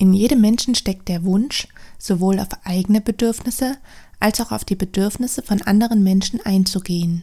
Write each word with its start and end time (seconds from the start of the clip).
In 0.00 0.14
jedem 0.14 0.40
Menschen 0.40 0.74
steckt 0.74 1.08
der 1.08 1.24
Wunsch, 1.24 1.68
sowohl 1.98 2.40
auf 2.40 2.48
eigene 2.64 3.02
Bedürfnisse 3.02 3.76
als 4.18 4.40
auch 4.40 4.50
auf 4.50 4.64
die 4.64 4.74
Bedürfnisse 4.74 5.42
von 5.42 5.60
anderen 5.60 6.02
Menschen 6.02 6.40
einzugehen. 6.40 7.22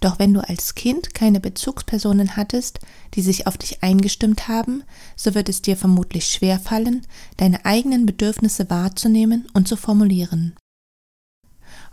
Doch 0.00 0.18
wenn 0.18 0.34
du 0.34 0.46
als 0.46 0.74
Kind 0.74 1.14
keine 1.14 1.40
Bezugspersonen 1.40 2.36
hattest, 2.36 2.80
die 3.14 3.22
sich 3.22 3.46
auf 3.46 3.56
dich 3.56 3.82
eingestimmt 3.82 4.46
haben, 4.46 4.82
so 5.16 5.34
wird 5.34 5.48
es 5.48 5.62
dir 5.62 5.74
vermutlich 5.74 6.26
schwer 6.26 6.58
fallen, 6.58 7.00
deine 7.38 7.64
eigenen 7.64 8.04
Bedürfnisse 8.04 8.68
wahrzunehmen 8.68 9.48
und 9.54 9.66
zu 9.66 9.74
formulieren. 9.78 10.54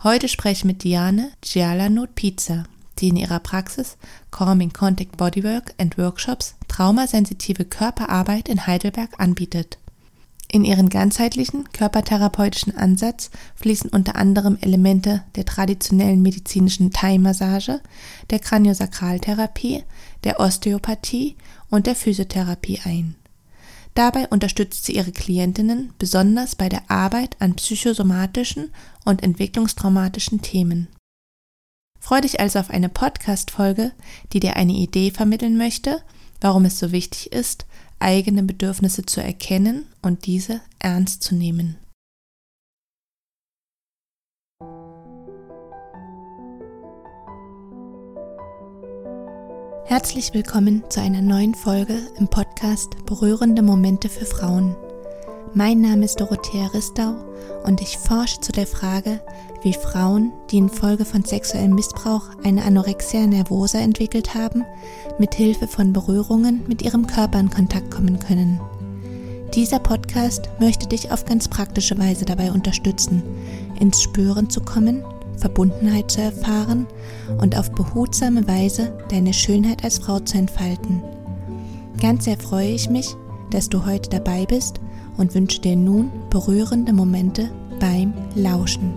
Heute 0.02 0.28
spreche 0.28 0.58
ich 0.58 0.64
mit 0.66 0.84
Diane 0.84 1.30
Gialanot 1.40 2.14
Pizza, 2.14 2.64
die 2.98 3.08
in 3.08 3.16
ihrer 3.16 3.40
Praxis 3.40 3.96
Calming 4.30 4.74
Contact 4.74 5.16
Bodywork 5.16 5.72
and 5.78 5.96
Workshops 5.96 6.56
traumasensitive 6.68 7.64
Körperarbeit 7.64 8.50
in 8.50 8.66
Heidelberg 8.66 9.18
anbietet. 9.18 9.78
In 10.54 10.64
ihren 10.64 10.88
ganzheitlichen 10.88 11.72
körpertherapeutischen 11.72 12.76
Ansatz 12.76 13.32
fließen 13.56 13.90
unter 13.90 14.14
anderem 14.14 14.56
Elemente 14.60 15.24
der 15.34 15.44
traditionellen 15.44 16.22
medizinischen 16.22 16.92
Thai-Massage, 16.92 17.80
der 18.30 18.38
Kraniosakraltherapie, 18.38 19.82
der 20.22 20.38
Osteopathie 20.38 21.34
und 21.70 21.88
der 21.88 21.96
Physiotherapie 21.96 22.78
ein. 22.84 23.16
Dabei 23.94 24.28
unterstützt 24.28 24.84
sie 24.84 24.94
ihre 24.94 25.10
Klientinnen 25.10 25.92
besonders 25.98 26.54
bei 26.54 26.68
der 26.68 26.88
Arbeit 26.88 27.34
an 27.40 27.56
psychosomatischen 27.56 28.70
und 29.04 29.24
entwicklungstraumatischen 29.24 30.40
Themen. 30.40 30.86
Freu 31.98 32.20
dich 32.20 32.38
also 32.38 32.60
auf 32.60 32.70
eine 32.70 32.88
Podcast-Folge, 32.88 33.90
die 34.32 34.38
dir 34.38 34.54
eine 34.54 34.74
Idee 34.74 35.10
vermitteln 35.10 35.56
möchte, 35.56 36.00
warum 36.40 36.64
es 36.64 36.78
so 36.78 36.92
wichtig 36.92 37.32
ist, 37.32 37.66
eigene 37.98 38.42
Bedürfnisse 38.42 39.04
zu 39.06 39.22
erkennen 39.22 39.86
und 40.02 40.26
diese 40.26 40.60
ernst 40.78 41.22
zu 41.22 41.34
nehmen. 41.34 41.78
Herzlich 49.86 50.34
willkommen 50.34 50.82
zu 50.88 51.00
einer 51.00 51.22
neuen 51.22 51.54
Folge 51.54 51.98
im 52.18 52.28
Podcast 52.28 53.04
Berührende 53.06 53.62
Momente 53.62 54.08
für 54.08 54.24
Frauen. 54.24 54.76
Mein 55.56 55.82
Name 55.82 56.04
ist 56.04 56.20
Dorothea 56.20 56.66
Ristau 56.66 57.14
und 57.62 57.80
ich 57.80 57.96
forsche 57.96 58.40
zu 58.40 58.50
der 58.50 58.66
Frage, 58.66 59.20
wie 59.62 59.72
Frauen, 59.72 60.32
die 60.50 60.58
infolge 60.58 61.04
von 61.04 61.24
sexuellem 61.24 61.76
Missbrauch 61.76 62.24
eine 62.42 62.64
Anorexia 62.64 63.24
nervosa 63.24 63.78
entwickelt 63.78 64.34
haben, 64.34 64.64
mit 65.16 65.36
Hilfe 65.36 65.68
von 65.68 65.92
Berührungen 65.92 66.64
mit 66.66 66.82
ihrem 66.82 67.06
Körper 67.06 67.38
in 67.38 67.50
Kontakt 67.50 67.92
kommen 67.92 68.18
können. 68.18 68.60
Dieser 69.54 69.78
Podcast 69.78 70.50
möchte 70.58 70.88
dich 70.88 71.12
auf 71.12 71.24
ganz 71.24 71.46
praktische 71.46 71.96
Weise 71.98 72.24
dabei 72.24 72.50
unterstützen, 72.50 73.22
ins 73.78 74.02
Spüren 74.02 74.50
zu 74.50 74.60
kommen, 74.60 75.04
Verbundenheit 75.36 76.10
zu 76.10 76.20
erfahren 76.20 76.88
und 77.40 77.56
auf 77.56 77.70
behutsame 77.70 78.48
Weise 78.48 78.98
deine 79.08 79.32
Schönheit 79.32 79.84
als 79.84 80.00
Frau 80.00 80.18
zu 80.18 80.36
entfalten. 80.36 81.00
Ganz 82.00 82.24
sehr 82.24 82.38
freue 82.38 82.70
ich 82.70 82.90
mich, 82.90 83.14
dass 83.50 83.68
du 83.68 83.86
heute 83.86 84.10
dabei 84.10 84.46
bist 84.46 84.80
und 85.16 85.34
wünsche 85.34 85.60
dir 85.60 85.76
nun 85.76 86.10
berührende 86.30 86.92
Momente 86.92 87.50
beim 87.80 88.12
Lauschen. 88.34 88.92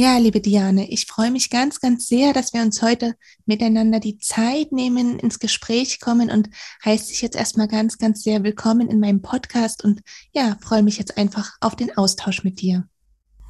Ja, 0.00 0.16
liebe 0.16 0.40
Diane, 0.40 0.88
ich 0.88 1.06
freue 1.06 1.32
mich 1.32 1.50
ganz, 1.50 1.80
ganz 1.80 2.06
sehr, 2.06 2.32
dass 2.32 2.52
wir 2.52 2.62
uns 2.62 2.82
heute 2.82 3.16
miteinander 3.46 3.98
die 3.98 4.18
Zeit 4.18 4.70
nehmen, 4.70 5.18
ins 5.18 5.40
Gespräch 5.40 5.98
kommen 5.98 6.30
und 6.30 6.50
heiße 6.84 7.08
dich 7.08 7.20
jetzt 7.20 7.34
erstmal 7.34 7.66
ganz, 7.66 7.98
ganz 7.98 8.22
sehr 8.22 8.44
willkommen 8.44 8.88
in 8.90 9.00
meinem 9.00 9.22
Podcast 9.22 9.82
und 9.82 10.00
ja, 10.32 10.56
freue 10.60 10.84
mich 10.84 10.98
jetzt 10.98 11.18
einfach 11.18 11.56
auf 11.60 11.74
den 11.74 11.96
Austausch 11.96 12.44
mit 12.44 12.60
dir. 12.60 12.88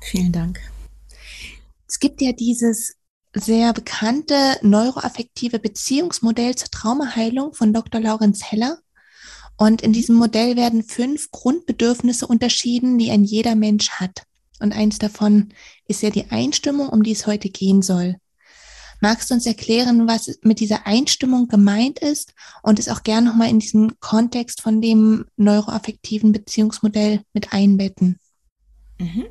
Vielen 0.01 0.33
Dank. 0.33 0.59
Es 1.87 2.01
gibt 2.01 2.23
ja 2.23 2.33
dieses 2.33 2.98
sehr 3.35 3.73
bekannte 3.73 4.59
neuroaffektive 4.63 5.59
Beziehungsmodell 5.59 6.55
zur 6.55 6.71
Traumaheilung 6.71 7.55
von 7.55 7.73
Dr. 7.73 8.01
Laurenz 8.01 8.43
Heller. 8.45 8.79
Und 9.57 9.83
in 9.83 9.93
diesem 9.93 10.17
Modell 10.17 10.57
werden 10.57 10.83
fünf 10.83 11.31
Grundbedürfnisse 11.31 12.27
unterschieden, 12.27 12.99
die 12.99 13.11
ein 13.11 13.25
jeder 13.25 13.55
Mensch 13.55 13.91
hat. 13.91 14.25
Und 14.61 14.73
eins 14.73 14.99
davon 14.99 15.53
ist 15.87 16.03
ja 16.03 16.11
die 16.11 16.31
Einstimmung, 16.31 16.89
um 16.89 17.03
die 17.03 17.13
es 17.13 17.27
heute 17.27 17.49
gehen 17.49 17.83
soll. 17.83 18.17
Magst 19.01 19.31
du 19.31 19.35
uns 19.35 19.47
erklären, 19.47 20.09
was 20.09 20.39
mit 20.43 20.59
dieser 20.59 20.87
Einstimmung 20.87 21.47
gemeint 21.47 22.01
ist 22.01 22.35
und 22.63 22.81
es 22.81 22.89
auch 22.89 23.05
gerne 23.05 23.29
nochmal 23.29 23.49
in 23.49 23.61
diesen 23.61 23.99
Kontext 24.01 24.61
von 24.61 24.81
dem 24.81 25.27
neuroaffektiven 25.37 26.33
Beziehungsmodell 26.33 27.23
mit 27.33 27.53
einbetten? 27.53 28.19
Mhm. 28.99 29.27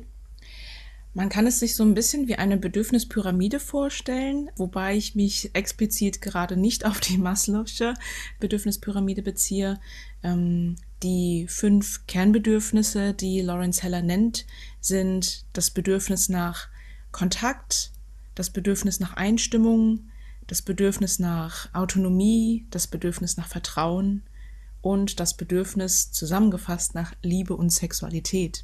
Man 1.18 1.30
kann 1.30 1.48
es 1.48 1.58
sich 1.58 1.74
so 1.74 1.82
ein 1.82 1.94
bisschen 1.94 2.28
wie 2.28 2.36
eine 2.36 2.56
Bedürfnispyramide 2.56 3.58
vorstellen, 3.58 4.52
wobei 4.54 4.94
ich 4.94 5.16
mich 5.16 5.50
explizit 5.52 6.22
gerade 6.22 6.56
nicht 6.56 6.86
auf 6.86 7.00
die 7.00 7.18
Maslow'sche 7.18 7.94
Bedürfnispyramide 8.38 9.22
beziehe. 9.22 9.80
Ähm, 10.22 10.76
die 11.02 11.46
fünf 11.48 12.06
Kernbedürfnisse, 12.06 13.14
die 13.14 13.40
Lawrence 13.40 13.82
Heller 13.82 14.00
nennt, 14.00 14.46
sind 14.80 15.44
das 15.54 15.70
Bedürfnis 15.72 16.28
nach 16.28 16.68
Kontakt, 17.10 17.90
das 18.36 18.50
Bedürfnis 18.50 19.00
nach 19.00 19.14
Einstimmung, 19.14 20.10
das 20.46 20.62
Bedürfnis 20.62 21.18
nach 21.18 21.74
Autonomie, 21.74 22.64
das 22.70 22.86
Bedürfnis 22.86 23.36
nach 23.36 23.48
Vertrauen 23.48 24.22
und 24.82 25.18
das 25.18 25.36
Bedürfnis 25.36 26.12
zusammengefasst 26.12 26.94
nach 26.94 27.12
Liebe 27.22 27.56
und 27.56 27.70
Sexualität. 27.70 28.62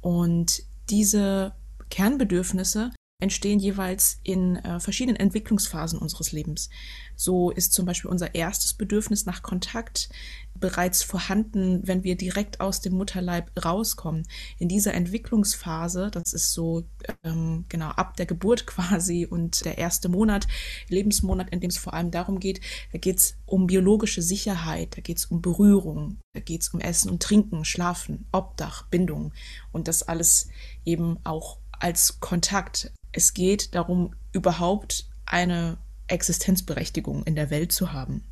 Und 0.00 0.62
diese 0.88 1.52
Kernbedürfnisse 1.90 2.90
entstehen 3.20 3.58
jeweils 3.58 4.18
in 4.22 4.56
äh, 4.56 4.80
verschiedenen 4.80 5.16
Entwicklungsphasen 5.16 5.98
unseres 5.98 6.32
Lebens. 6.32 6.68
So 7.16 7.50
ist 7.50 7.72
zum 7.72 7.86
Beispiel 7.86 8.10
unser 8.10 8.34
erstes 8.34 8.74
Bedürfnis 8.74 9.24
nach 9.24 9.42
Kontakt 9.42 10.08
bereits 10.54 11.02
vorhanden, 11.02 11.80
wenn 11.86 12.04
wir 12.04 12.16
direkt 12.16 12.60
aus 12.60 12.80
dem 12.80 12.94
Mutterleib 12.94 13.50
rauskommen. 13.64 14.26
In 14.58 14.68
dieser 14.68 14.94
Entwicklungsphase, 14.94 16.10
das 16.10 16.32
ist 16.32 16.52
so 16.52 16.84
ähm, 17.22 17.64
genau 17.68 17.88
ab 17.88 18.16
der 18.16 18.26
Geburt 18.26 18.66
quasi 18.66 19.26
und 19.26 19.64
der 19.64 19.78
erste 19.78 20.08
Monat, 20.08 20.46
Lebensmonat, 20.88 21.50
in 21.50 21.60
dem 21.60 21.70
es 21.70 21.78
vor 21.78 21.94
allem 21.94 22.10
darum 22.10 22.40
geht, 22.40 22.60
da 22.92 22.98
geht 22.98 23.18
es 23.18 23.36
um 23.46 23.66
biologische 23.66 24.22
Sicherheit, 24.22 24.96
da 24.96 25.00
geht 25.00 25.18
es 25.18 25.26
um 25.26 25.40
Berührung, 25.40 26.18
da 26.34 26.40
geht 26.40 26.62
es 26.62 26.68
um 26.68 26.80
Essen 26.80 27.10
und 27.10 27.22
Trinken, 27.22 27.64
Schlafen, 27.64 28.26
Obdach, 28.32 28.86
Bindung 28.88 29.32
und 29.72 29.88
das 29.88 30.02
alles 30.02 30.48
eben 30.84 31.18
auch 31.24 31.58
als 31.80 32.20
Kontakt. 32.20 32.92
Es 33.12 33.34
geht 33.34 33.74
darum, 33.74 34.14
überhaupt 34.32 35.06
eine 35.26 35.78
Existenzberechtigung 36.06 37.24
in 37.24 37.34
der 37.34 37.50
Welt 37.50 37.72
zu 37.72 37.92
haben. 37.92 38.24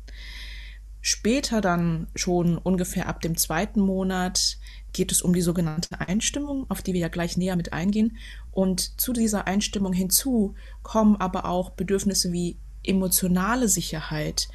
Später 1.01 1.59
dann 1.59 2.07
schon 2.15 2.57
ungefähr 2.57 3.07
ab 3.07 3.21
dem 3.21 3.35
zweiten 3.35 3.81
Monat 3.81 4.57
geht 4.93 5.11
es 5.11 5.21
um 5.21 5.33
die 5.33 5.41
sogenannte 5.41 5.99
Einstimmung, 5.99 6.65
auf 6.69 6.81
die 6.81 6.93
wir 6.93 7.01
ja 7.01 7.07
gleich 7.09 7.35
näher 7.35 7.57
mit 7.57 7.73
eingehen. 7.73 8.17
Und 8.51 9.01
zu 9.01 9.11
dieser 9.11 9.45
Einstimmung 9.45 9.91
hinzu 9.91 10.55
kommen 10.81 11.17
aber 11.17 11.45
auch 11.45 11.71
Bedürfnisse 11.71 12.31
wie 12.31 12.57
emotionale 12.83 13.67
Sicherheit, 13.67 14.47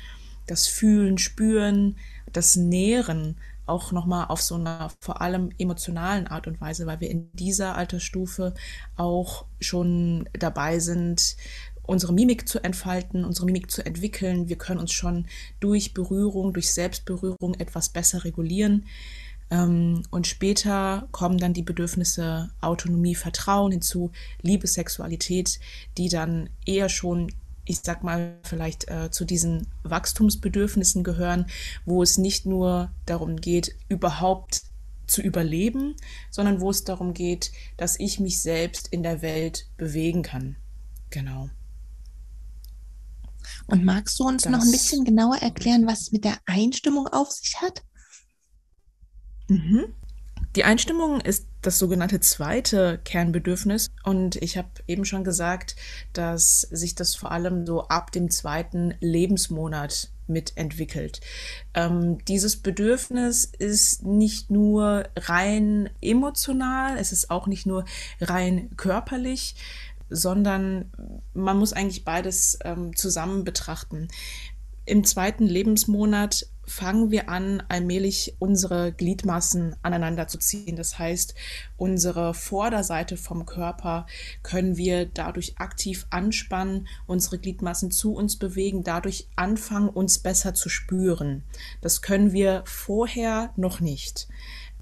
das 0.47 0.67
Fühlen, 0.67 1.19
Spüren, 1.19 1.99
das 2.33 2.57
Nähren, 2.57 3.37
auch 3.69 3.93
nochmal 3.93 4.27
auf 4.29 4.41
so 4.41 4.55
einer 4.55 4.91
vor 5.01 5.21
allem 5.21 5.51
emotionalen 5.59 6.27
Art 6.27 6.47
und 6.47 6.61
Weise, 6.61 6.87
weil 6.87 7.01
wir 7.01 7.11
in 7.11 7.31
dieser 7.33 7.77
Altersstufe 7.77 8.55
auch 8.97 9.47
schon 9.61 10.29
dabei 10.33 10.79
sind, 10.79 11.37
unsere 11.89 12.13
Mimik 12.13 12.47
zu 12.47 12.63
entfalten, 12.63 13.25
unsere 13.25 13.47
Mimik 13.47 13.71
zu 13.71 13.85
entwickeln. 13.85 14.49
Wir 14.49 14.57
können 14.57 14.81
uns 14.81 14.93
schon 14.93 15.27
durch 15.59 15.95
Berührung, 15.95 16.53
durch 16.53 16.73
Selbstberührung 16.73 17.55
etwas 17.55 17.89
besser 17.89 18.25
regulieren. 18.25 18.85
Ähm, 19.51 20.03
und 20.11 20.27
später 20.27 21.09
kommen 21.13 21.39
dann 21.39 21.55
die 21.55 21.63
Bedürfnisse 21.63 22.51
Autonomie, 22.61 23.15
Vertrauen 23.15 23.73
hinzu, 23.73 24.11
Liebe, 24.43 24.67
Sexualität, 24.67 25.59
die 25.97 26.11
dann 26.11 26.51
eher 26.67 26.91
schon 26.91 27.33
ich 27.69 27.81
sag 27.81 28.03
mal, 28.03 28.39
vielleicht 28.43 28.89
äh, 28.89 29.11
zu 29.11 29.25
diesen 29.25 29.67
Wachstumsbedürfnissen 29.83 31.05
gehören, 31.05 31.47
wo 31.85 32.03
es 32.03 32.17
nicht 32.17 32.47
nur 32.47 32.91
darum 33.05 33.37
geht, 33.37 33.77
überhaupt 33.89 34.63
zu 35.07 35.21
überleben, 35.23 35.97
sondern 36.31 36.61
wo 36.61 36.71
es 36.71 36.85
darum 36.85 37.13
geht, 37.13 37.53
dass 37.77 38.01
ich 38.01 38.21
mich 38.21 38.41
selbst 38.41 38.89
in 38.89 39.03
der 39.03 39.21
Welt 39.21 39.67
bewegen 39.77 40.23
kann. 40.23 40.57
Genau. 41.11 41.51
Und 43.67 43.85
magst 43.85 44.19
du 44.19 44.25
uns 44.25 44.45
das, 44.45 44.53
noch 44.53 44.61
ein 44.61 44.71
bisschen 44.71 45.05
genauer 45.05 45.37
erklären, 45.37 45.87
was 45.87 46.03
es 46.03 46.13
mit 46.13 46.25
der 46.25 46.39
Einstimmung 46.47 47.07
auf 47.07 47.31
sich 47.31 47.61
hat? 47.61 47.83
Mhm. 49.49 49.95
Die 50.57 50.65
Einstimmung 50.65 51.21
ist 51.21 51.48
das 51.63 51.79
sogenannte 51.79 52.21
zweite 52.21 53.01
Kernbedürfnis 53.05 53.89
und 54.05 54.37
ich 54.37 54.57
habe 54.57 54.69
eben 54.87 55.05
schon 55.05 55.25
gesagt, 55.25 55.77
dass 56.13 56.61
sich 56.63 56.95
das 56.95 57.15
vor 57.15 57.33
allem 57.33 57.67
so 57.67 57.89
ab 57.89 58.13
dem 58.13 58.31
zweiten 58.31 58.95
Lebensmonat 59.01 60.11
mitentwickelt. 60.29 61.21
Ähm, 61.75 62.19
dieses 62.27 62.57
Bedürfnis 62.57 63.45
ist 63.45 64.05
nicht 64.05 64.51
nur 64.51 65.09
rein 65.17 65.91
emotional, 66.01 66.97
es 66.99 67.13
ist 67.13 67.31
auch 67.31 67.47
nicht 67.47 67.67
nur 67.67 67.85
rein 68.21 68.71
körperlich, 68.77 69.57
sondern 70.11 70.91
man 71.35 71.59
muss 71.59 71.73
eigentlich 71.73 72.05
beides 72.05 72.59
ähm, 72.65 72.95
zusammen 72.97 73.45
betrachten. 73.45 74.09
Im 74.85 75.05
zweiten 75.05 75.47
Lebensmonat 75.47 76.47
fangen 76.69 77.11
wir 77.11 77.29
an, 77.29 77.63
allmählich 77.69 78.37
unsere 78.39 78.93
Gliedmassen 78.93 79.75
aneinander 79.83 80.29
zu 80.29 80.39
ziehen. 80.39 80.77
Das 80.77 80.99
heißt, 80.99 81.35
unsere 81.77 82.35
Vorderseite 82.35 83.17
vom 83.17 83.47
Körper 83.47 84.07
können 84.43 84.77
wir 84.77 85.07
dadurch 85.07 85.59
aktiv 85.59 86.07
anspannen, 86.11 86.87
unsere 87.07 87.39
Gliedmassen 87.39 87.91
zu 87.91 88.13
uns 88.15 88.37
bewegen, 88.37 88.85
dadurch 88.85 89.29
anfangen, 89.35 89.89
uns 89.89 90.19
besser 90.19 90.55
zu 90.55 90.69
spüren. 90.69 91.43
Das 91.81 92.03
können 92.03 92.33
wir 92.33 92.63
vorher 92.67 93.51
noch 93.57 93.81
nicht. 93.81 94.29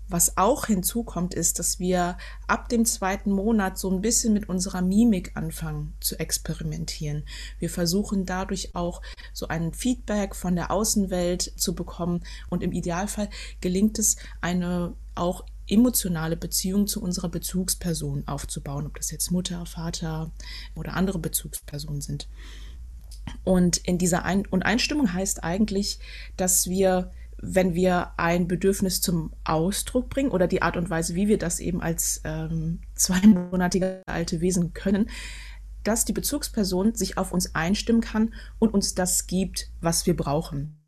Was 0.08 0.36
auch 0.36 0.66
hinzukommt, 0.66 1.34
ist, 1.34 1.58
dass 1.58 1.80
wir 1.80 2.16
ab 2.46 2.68
dem 2.68 2.84
zweiten 2.84 3.32
Monat 3.32 3.76
so 3.76 3.90
ein 3.90 4.00
bisschen 4.00 4.32
mit 4.32 4.48
unserer 4.48 4.80
Mimik 4.80 5.32
anfangen 5.34 5.94
zu 6.00 6.18
experimentieren. 6.18 7.24
Wir 7.58 7.70
versuchen 7.70 8.24
dadurch 8.24 8.74
auch 8.76 9.02
so 9.32 9.48
ein 9.48 9.72
Feedback 9.72 10.36
von 10.36 10.54
der 10.54 10.70
Außenwelt 10.70 11.42
zu 11.56 11.74
bekommen 11.74 12.22
und 12.50 12.62
im 12.62 12.72
Idealfall 12.72 13.28
gelingt 13.60 13.98
es, 13.98 14.16
eine 14.40 14.94
auch 15.16 15.44
emotionale 15.68 16.36
Beziehung 16.36 16.86
zu 16.86 17.02
unserer 17.02 17.28
Bezugsperson 17.28 18.28
aufzubauen, 18.28 18.86
ob 18.86 18.96
das 18.96 19.10
jetzt 19.10 19.32
Mutter, 19.32 19.66
Vater 19.66 20.30
oder 20.76 20.94
andere 20.94 21.18
Bezugspersonen 21.18 22.00
sind. 22.00 22.28
Und 23.42 23.78
in 23.78 23.98
dieser 23.98 24.24
Ein 24.24 24.46
und 24.46 24.64
Einstimmung 24.64 25.12
heißt 25.12 25.42
eigentlich, 25.42 25.98
dass 26.36 26.68
wir 26.68 27.10
wenn 27.38 27.74
wir 27.74 28.12
ein 28.16 28.48
Bedürfnis 28.48 29.00
zum 29.00 29.32
Ausdruck 29.44 30.08
bringen 30.08 30.30
oder 30.30 30.46
die 30.46 30.62
Art 30.62 30.76
und 30.76 30.90
Weise, 30.90 31.14
wie 31.14 31.28
wir 31.28 31.38
das 31.38 31.60
eben 31.60 31.82
als 31.82 32.20
ähm, 32.24 32.80
zweimonatige 32.94 34.02
alte 34.06 34.40
Wesen 34.40 34.72
können, 34.72 35.10
dass 35.84 36.04
die 36.04 36.12
Bezugsperson 36.12 36.94
sich 36.94 37.16
auf 37.16 37.32
uns 37.32 37.54
einstimmen 37.54 38.00
kann 38.00 38.34
und 38.58 38.74
uns 38.74 38.94
das 38.94 39.26
gibt, 39.26 39.70
was 39.80 40.06
wir 40.06 40.16
brauchen. 40.16 40.82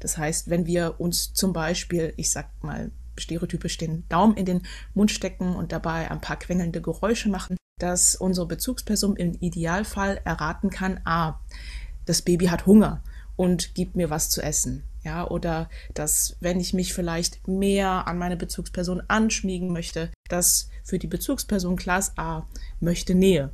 Das 0.00 0.18
heißt, 0.18 0.50
wenn 0.50 0.66
wir 0.66 1.00
uns 1.00 1.32
zum 1.32 1.52
Beispiel, 1.52 2.12
ich 2.16 2.30
sag 2.30 2.50
mal 2.62 2.90
stereotypisch, 3.16 3.78
den 3.78 4.06
Daumen 4.08 4.36
in 4.36 4.44
den 4.44 4.62
Mund 4.92 5.10
stecken 5.10 5.54
und 5.54 5.72
dabei 5.72 6.10
ein 6.10 6.20
paar 6.20 6.38
quengelnde 6.38 6.82
Geräusche 6.82 7.28
machen, 7.28 7.56
dass 7.78 8.14
unsere 8.16 8.46
Bezugsperson 8.46 9.16
im 9.16 9.34
Idealfall 9.34 10.20
erraten 10.24 10.70
kann, 10.70 11.00
ah, 11.04 11.40
das 12.06 12.22
Baby 12.22 12.46
hat 12.46 12.66
Hunger 12.66 13.02
und 13.36 13.74
gibt 13.74 13.96
mir 13.96 14.10
was 14.10 14.30
zu 14.30 14.42
essen. 14.42 14.84
Ja, 15.04 15.28
oder 15.28 15.68
dass, 15.92 16.36
wenn 16.40 16.58
ich 16.58 16.72
mich 16.72 16.94
vielleicht 16.94 17.46
mehr 17.46 18.08
an 18.08 18.18
meine 18.18 18.38
Bezugsperson 18.38 19.02
anschmiegen 19.06 19.70
möchte, 19.70 20.10
dass 20.28 20.70
für 20.82 20.98
die 20.98 21.06
Bezugsperson 21.06 21.76
Class 21.76 22.14
A 22.16 22.46
möchte 22.80 23.14
Nähe. 23.14 23.52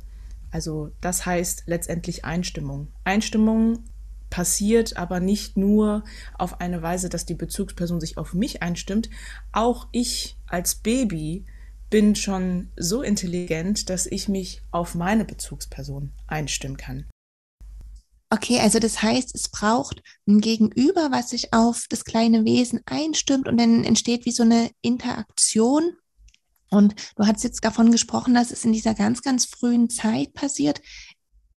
Also 0.49 0.91
das 1.01 1.25
heißt 1.25 1.63
letztendlich 1.65 2.23
Einstimmung. 2.25 2.87
Einstimmung 3.03 3.83
passiert 4.29 4.95
aber 4.95 5.19
nicht 5.19 5.57
nur 5.57 6.03
auf 6.37 6.61
eine 6.61 6.81
Weise, 6.81 7.09
dass 7.09 7.25
die 7.25 7.35
Bezugsperson 7.35 7.99
sich 7.99 8.17
auf 8.17 8.33
mich 8.33 8.63
einstimmt. 8.63 9.09
Auch 9.51 9.87
ich 9.91 10.37
als 10.47 10.75
Baby 10.75 11.45
bin 11.89 12.15
schon 12.15 12.69
so 12.77 13.01
intelligent, 13.01 13.89
dass 13.89 14.05
ich 14.05 14.29
mich 14.29 14.61
auf 14.71 14.95
meine 14.95 15.25
Bezugsperson 15.25 16.13
einstimmen 16.27 16.77
kann. 16.77 17.05
Okay, 18.33 18.61
also 18.61 18.79
das 18.79 19.01
heißt, 19.01 19.35
es 19.35 19.49
braucht 19.49 20.01
ein 20.25 20.39
Gegenüber, 20.39 21.11
was 21.11 21.31
sich 21.31 21.53
auf 21.53 21.85
das 21.89 22.05
kleine 22.05 22.45
Wesen 22.45 22.79
einstimmt 22.85 23.49
und 23.49 23.57
dann 23.57 23.83
entsteht 23.83 24.25
wie 24.25 24.31
so 24.31 24.43
eine 24.43 24.71
Interaktion. 24.81 25.97
Und 26.69 26.95
du 27.17 27.27
hast 27.27 27.43
jetzt 27.43 27.61
davon 27.65 27.91
gesprochen, 27.91 28.33
dass 28.33 28.51
es 28.51 28.63
in 28.63 28.71
dieser 28.71 28.93
ganz, 28.93 29.21
ganz 29.21 29.43
frühen 29.43 29.89
Zeit 29.89 30.33
passiert. 30.33 30.81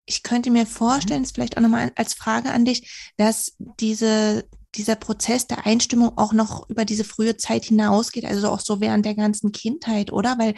Ich 0.07 0.23
könnte 0.23 0.49
mir 0.49 0.65
vorstellen, 0.65 1.19
mhm. 1.19 1.25
das 1.25 1.33
vielleicht 1.33 1.57
auch 1.57 1.61
nochmal 1.61 1.91
als 1.95 2.15
Frage 2.15 2.51
an 2.51 2.65
dich, 2.65 3.13
dass 3.17 3.53
diese, 3.79 4.43
dieser 4.73 4.95
Prozess 4.95 5.45
der 5.45 5.67
Einstimmung 5.67 6.17
auch 6.17 6.33
noch 6.33 6.67
über 6.71 6.85
diese 6.85 7.03
frühe 7.03 7.37
Zeit 7.37 7.65
hinausgeht, 7.65 8.25
also 8.25 8.49
auch 8.49 8.59
so 8.59 8.81
während 8.81 9.05
der 9.05 9.13
ganzen 9.13 9.51
Kindheit, 9.51 10.11
oder? 10.11 10.39
Weil 10.39 10.55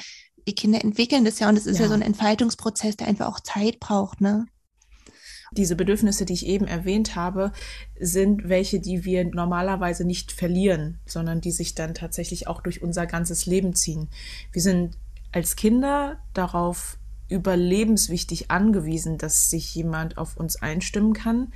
die 0.48 0.56
Kinder 0.56 0.82
entwickeln 0.82 1.26
das 1.26 1.40
ja 1.40 1.50
und 1.50 1.58
es 1.58 1.66
ist 1.66 1.80
ja. 1.80 1.84
ja 1.84 1.88
so 1.90 1.94
ein 1.96 2.02
Entfaltungsprozess, 2.02 2.96
der 2.96 3.08
einfach 3.08 3.28
auch 3.28 3.42
Zeit 3.42 3.82
braucht, 3.82 4.22
ne? 4.22 4.46
Diese 5.58 5.76
Bedürfnisse, 5.76 6.26
die 6.26 6.34
ich 6.34 6.46
eben 6.46 6.68
erwähnt 6.68 7.16
habe, 7.16 7.52
sind 8.00 8.50
welche, 8.50 8.80
die 8.80 9.06
wir 9.06 9.24
normalerweise 9.26 10.06
nicht 10.06 10.32
verlieren, 10.32 11.00
sondern 11.06 11.42
die 11.42 11.52
sich 11.52 11.76
dann 11.76 11.94
tatsächlich 11.94 12.48
auch 12.48 12.62
durch 12.62 12.82
unser 12.82 13.06
ganzes 13.06 13.46
Leben 13.46 13.74
ziehen. 13.74 14.10
Wir 14.52 14.62
sind 14.62 14.98
als 15.32 15.56
Kinder 15.56 16.18
darauf 16.34 16.98
überlebenswichtig 17.30 18.52
angewiesen, 18.52 19.18
dass 19.18 19.50
sich 19.50 19.74
jemand 19.74 20.18
auf 20.18 20.38
uns 20.38 20.62
einstimmen 20.62 21.14
kann. 21.14 21.52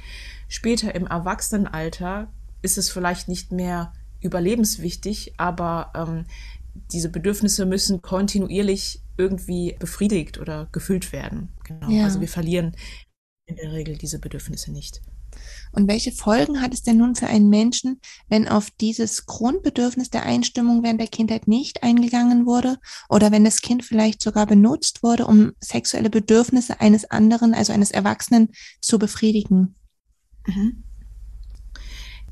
Später 0.48 0.96
im 0.96 1.06
Erwachsenenalter 1.06 2.28
ist 2.62 2.78
es 2.78 2.90
vielleicht 2.90 3.28
nicht 3.28 3.52
mehr 3.52 3.94
überlebenswichtig, 4.22 5.34
aber 5.38 5.92
ähm, 5.96 6.26
diese 6.92 7.10
Bedürfnisse 7.10 7.66
müssen 7.66 8.02
kontinuierlich 8.02 9.02
irgendwie 9.18 9.76
befriedigt 9.78 10.40
oder 10.40 10.68
gefüllt 10.72 11.12
werden. 11.12 11.50
Genau. 11.64 11.90
Ja. 11.90 12.06
Also 12.06 12.22
wir 12.22 12.28
verlieren 12.28 12.76
in 13.50 13.56
der 13.56 13.72
Regel 13.72 13.98
diese 13.98 14.20
Bedürfnisse 14.20 14.72
nicht. 14.72 15.02
Und 15.72 15.88
welche 15.88 16.12
Folgen 16.12 16.62
hat 16.62 16.74
es 16.74 16.82
denn 16.82 16.98
nun 16.98 17.16
für 17.16 17.28
einen 17.28 17.50
Menschen, 17.50 18.00
wenn 18.28 18.48
auf 18.48 18.72
dieses 18.72 19.26
Grundbedürfnis 19.26 20.10
der 20.10 20.24
Einstimmung 20.24 20.84
während 20.84 21.00
der 21.00 21.08
Kindheit 21.08 21.48
nicht 21.48 21.84
eingegangen 21.84 22.46
wurde 22.46 22.78
oder 23.10 23.32
wenn 23.32 23.44
das 23.44 23.62
Kind 23.62 23.84
vielleicht 23.84 24.22
sogar 24.22 24.46
benutzt 24.46 25.04
wurde, 25.04 25.28
um 25.28 25.54
sexuelle 25.60 26.10
Bedürfnisse 26.10 26.80
eines 26.80 27.10
anderen, 27.10 27.54
also 27.54 27.74
eines 27.74 27.92
Erwachsenen, 27.92 28.50
zu 28.82 28.98
befriedigen? 28.98 29.76
Mhm. 30.48 30.84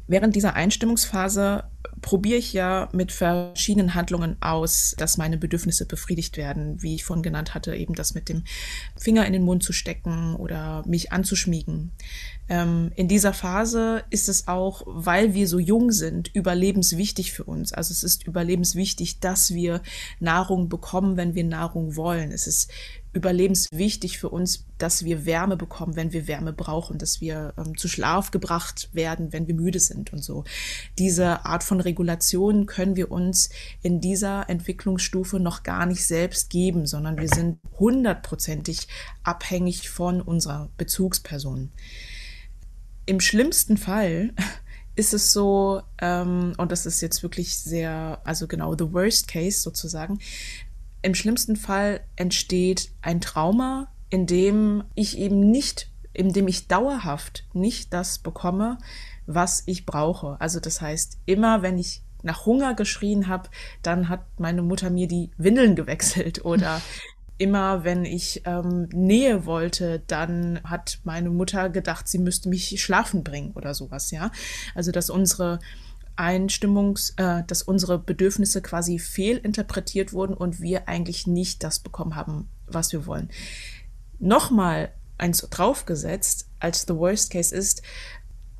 Während 0.08 0.36
dieser 0.36 0.54
Einstimmungsphase 0.56 1.70
probiere 2.02 2.38
ich 2.38 2.54
ja 2.54 2.90
mit 2.92 3.12
verschiedenen 3.12 3.94
Handlungen 3.94 4.38
aus, 4.40 4.96
dass 4.98 5.18
meine 5.18 5.38
Bedürfnisse 5.38 5.86
befriedigt 5.86 6.38
werden, 6.38 6.82
wie 6.82 6.96
ich 6.96 7.04
vorhin 7.04 7.24
genannt 7.24 7.54
hatte, 7.54 7.76
eben 7.76 7.96
das 7.96 8.14
mit 8.14 8.30
dem 8.30 8.44
Finger 8.96 9.26
in 9.26 9.34
den 9.34 9.44
Mund 9.44 9.64
zu 9.64 9.74
stecken 9.74 10.36
oder 10.36 10.84
mich 10.88 11.12
anzuschmiegen. 11.12 11.92
Ähm, 12.50 12.92
in 12.96 13.08
dieser 13.08 13.34
Phase 13.34 14.04
ist 14.10 14.30
es 14.30 14.48
auch, 14.48 14.84
weil 14.86 15.34
wir 15.34 15.48
so 15.48 15.60
jung 15.60 15.92
sind, 15.92 16.34
überlebenswichtig 16.34 17.32
für 17.34 17.44
uns. 17.44 17.74
Also 17.74 17.92
es 17.92 18.04
ist 18.04 18.26
überlebenswichtig, 18.26 19.20
dass 19.20 19.54
wir 19.54 19.82
Nahrung 20.20 20.70
bekommen, 20.70 21.18
wenn 21.18 21.36
wir 21.36 21.44
Nahrung 21.44 21.96
wollen. 21.96 22.32
Es 22.32 22.48
ist 22.48 22.72
überlebenswichtig 23.18 24.20
für 24.20 24.30
uns, 24.30 24.66
dass 24.78 25.04
wir 25.04 25.26
Wärme 25.26 25.58
bekommen, 25.58 25.96
wenn 25.96 26.14
wir 26.14 26.28
Wärme 26.28 26.54
brauchen, 26.54 27.00
dass 27.00 27.20
wir 27.20 27.54
ähm, 27.58 27.76
zu 27.76 27.88
Schlaf 27.88 28.32
gebracht 28.32 28.90
werden, 28.94 29.34
wenn 29.34 29.48
wir 29.48 29.56
müde 29.56 29.80
sind 29.80 30.14
und 30.14 30.24
so. 30.24 30.44
Diese 31.00 31.46
Art 31.46 31.64
von 31.64 31.82
Regulation 31.82 32.68
können 32.68 32.96
wir 32.96 33.12
uns 33.12 33.50
in 33.82 34.00
dieser 34.00 34.50
Entwicklungsstufe 34.50 35.40
noch 35.40 35.64
gar 35.64 35.86
nicht 35.86 36.06
selbst 36.06 36.50
geben, 36.50 36.86
sondern 36.86 37.18
wir 37.18 37.28
sind 37.28 37.60
hundertprozentig 37.80 38.88
abhängig 39.24 39.90
von 39.90 40.22
unserer 40.22 40.70
Bezugsperson. 40.78 41.72
Im 43.08 43.20
schlimmsten 43.20 43.78
Fall 43.78 44.34
ist 44.96 45.14
es 45.14 45.32
so, 45.34 45.82
ähm, 46.02 46.54
und 46.58 46.72
das 46.72 46.86
ist 46.86 47.02
jetzt 47.02 47.24
wirklich 47.24 47.58
sehr, 47.58 48.22
also 48.24 48.48
genau, 48.48 48.76
the 48.78 48.94
worst 48.94 49.28
case 49.28 49.60
sozusagen, 49.60 50.20
im 51.08 51.16
schlimmsten 51.16 51.56
Fall 51.56 52.02
entsteht 52.18 52.92
ein 53.02 53.22
Trauma, 53.22 53.88
in 54.10 54.28
dem 54.28 54.84
ich 54.94 55.18
eben 55.18 55.40
nicht, 55.40 55.90
in 56.12 56.34
dem 56.34 56.50
ich 56.50 56.68
dauerhaft 56.68 57.46
nicht 57.54 57.94
das 57.94 58.20
bekomme, 58.20 58.78
was 59.26 59.64
ich 59.68 59.86
brauche. 59.86 60.36
Also 60.42 60.60
das 60.60 60.82
heißt, 60.82 61.20
immer 61.26 61.62
wenn 61.62 61.78
ich 61.78 62.04
nach 62.24 62.46
Hunger 62.46 62.74
geschrien 62.74 63.30
habe, 63.30 63.50
dann 63.84 64.10
hat 64.10 64.26
meine 64.38 64.62
Mutter 64.62 64.90
mir 64.90 65.08
die 65.08 65.32
Windeln 65.38 65.78
gewechselt 65.78 66.44
oder 66.46 66.82
immer 67.38 67.86
wenn 67.86 68.04
ich 68.04 68.42
ähm, 68.46 68.90
Nähe 68.92 69.46
wollte, 69.46 70.02
dann 70.08 70.60
hat 70.66 71.00
meine 71.06 71.30
Mutter 71.30 71.70
gedacht, 71.70 72.10
sie 72.10 72.20
müsste 72.20 72.50
mich 72.50 72.82
schlafen 72.82 73.24
bringen 73.24 73.54
oder 73.54 73.74
sowas, 73.74 74.12
ja. 74.12 74.32
Also 74.76 74.92
dass 74.92 75.10
unsere 75.10 75.60
Einstimmungs, 76.18 77.14
äh, 77.18 77.44
dass 77.48 77.64
unsere 77.64 78.00
Bedürfnisse 78.00 78.62
quasi 78.62 79.00
fehlinterpretiert 79.00 80.14
wurden 80.14 80.34
und 80.34 80.60
wir 80.60 80.88
eigentlich 80.88 81.28
nicht 81.28 81.64
das 81.64 81.80
bekommen 81.80 82.16
haben, 82.16 82.50
was 82.68 82.92
wir 82.92 83.06
wollen. 83.06 83.30
Nochmal 84.20 84.92
eins 85.18 85.42
draufgesetzt, 85.50 86.50
als 86.60 86.86
the 86.88 86.96
worst 86.96 87.32
case 87.32 87.56
ist, 87.56 87.82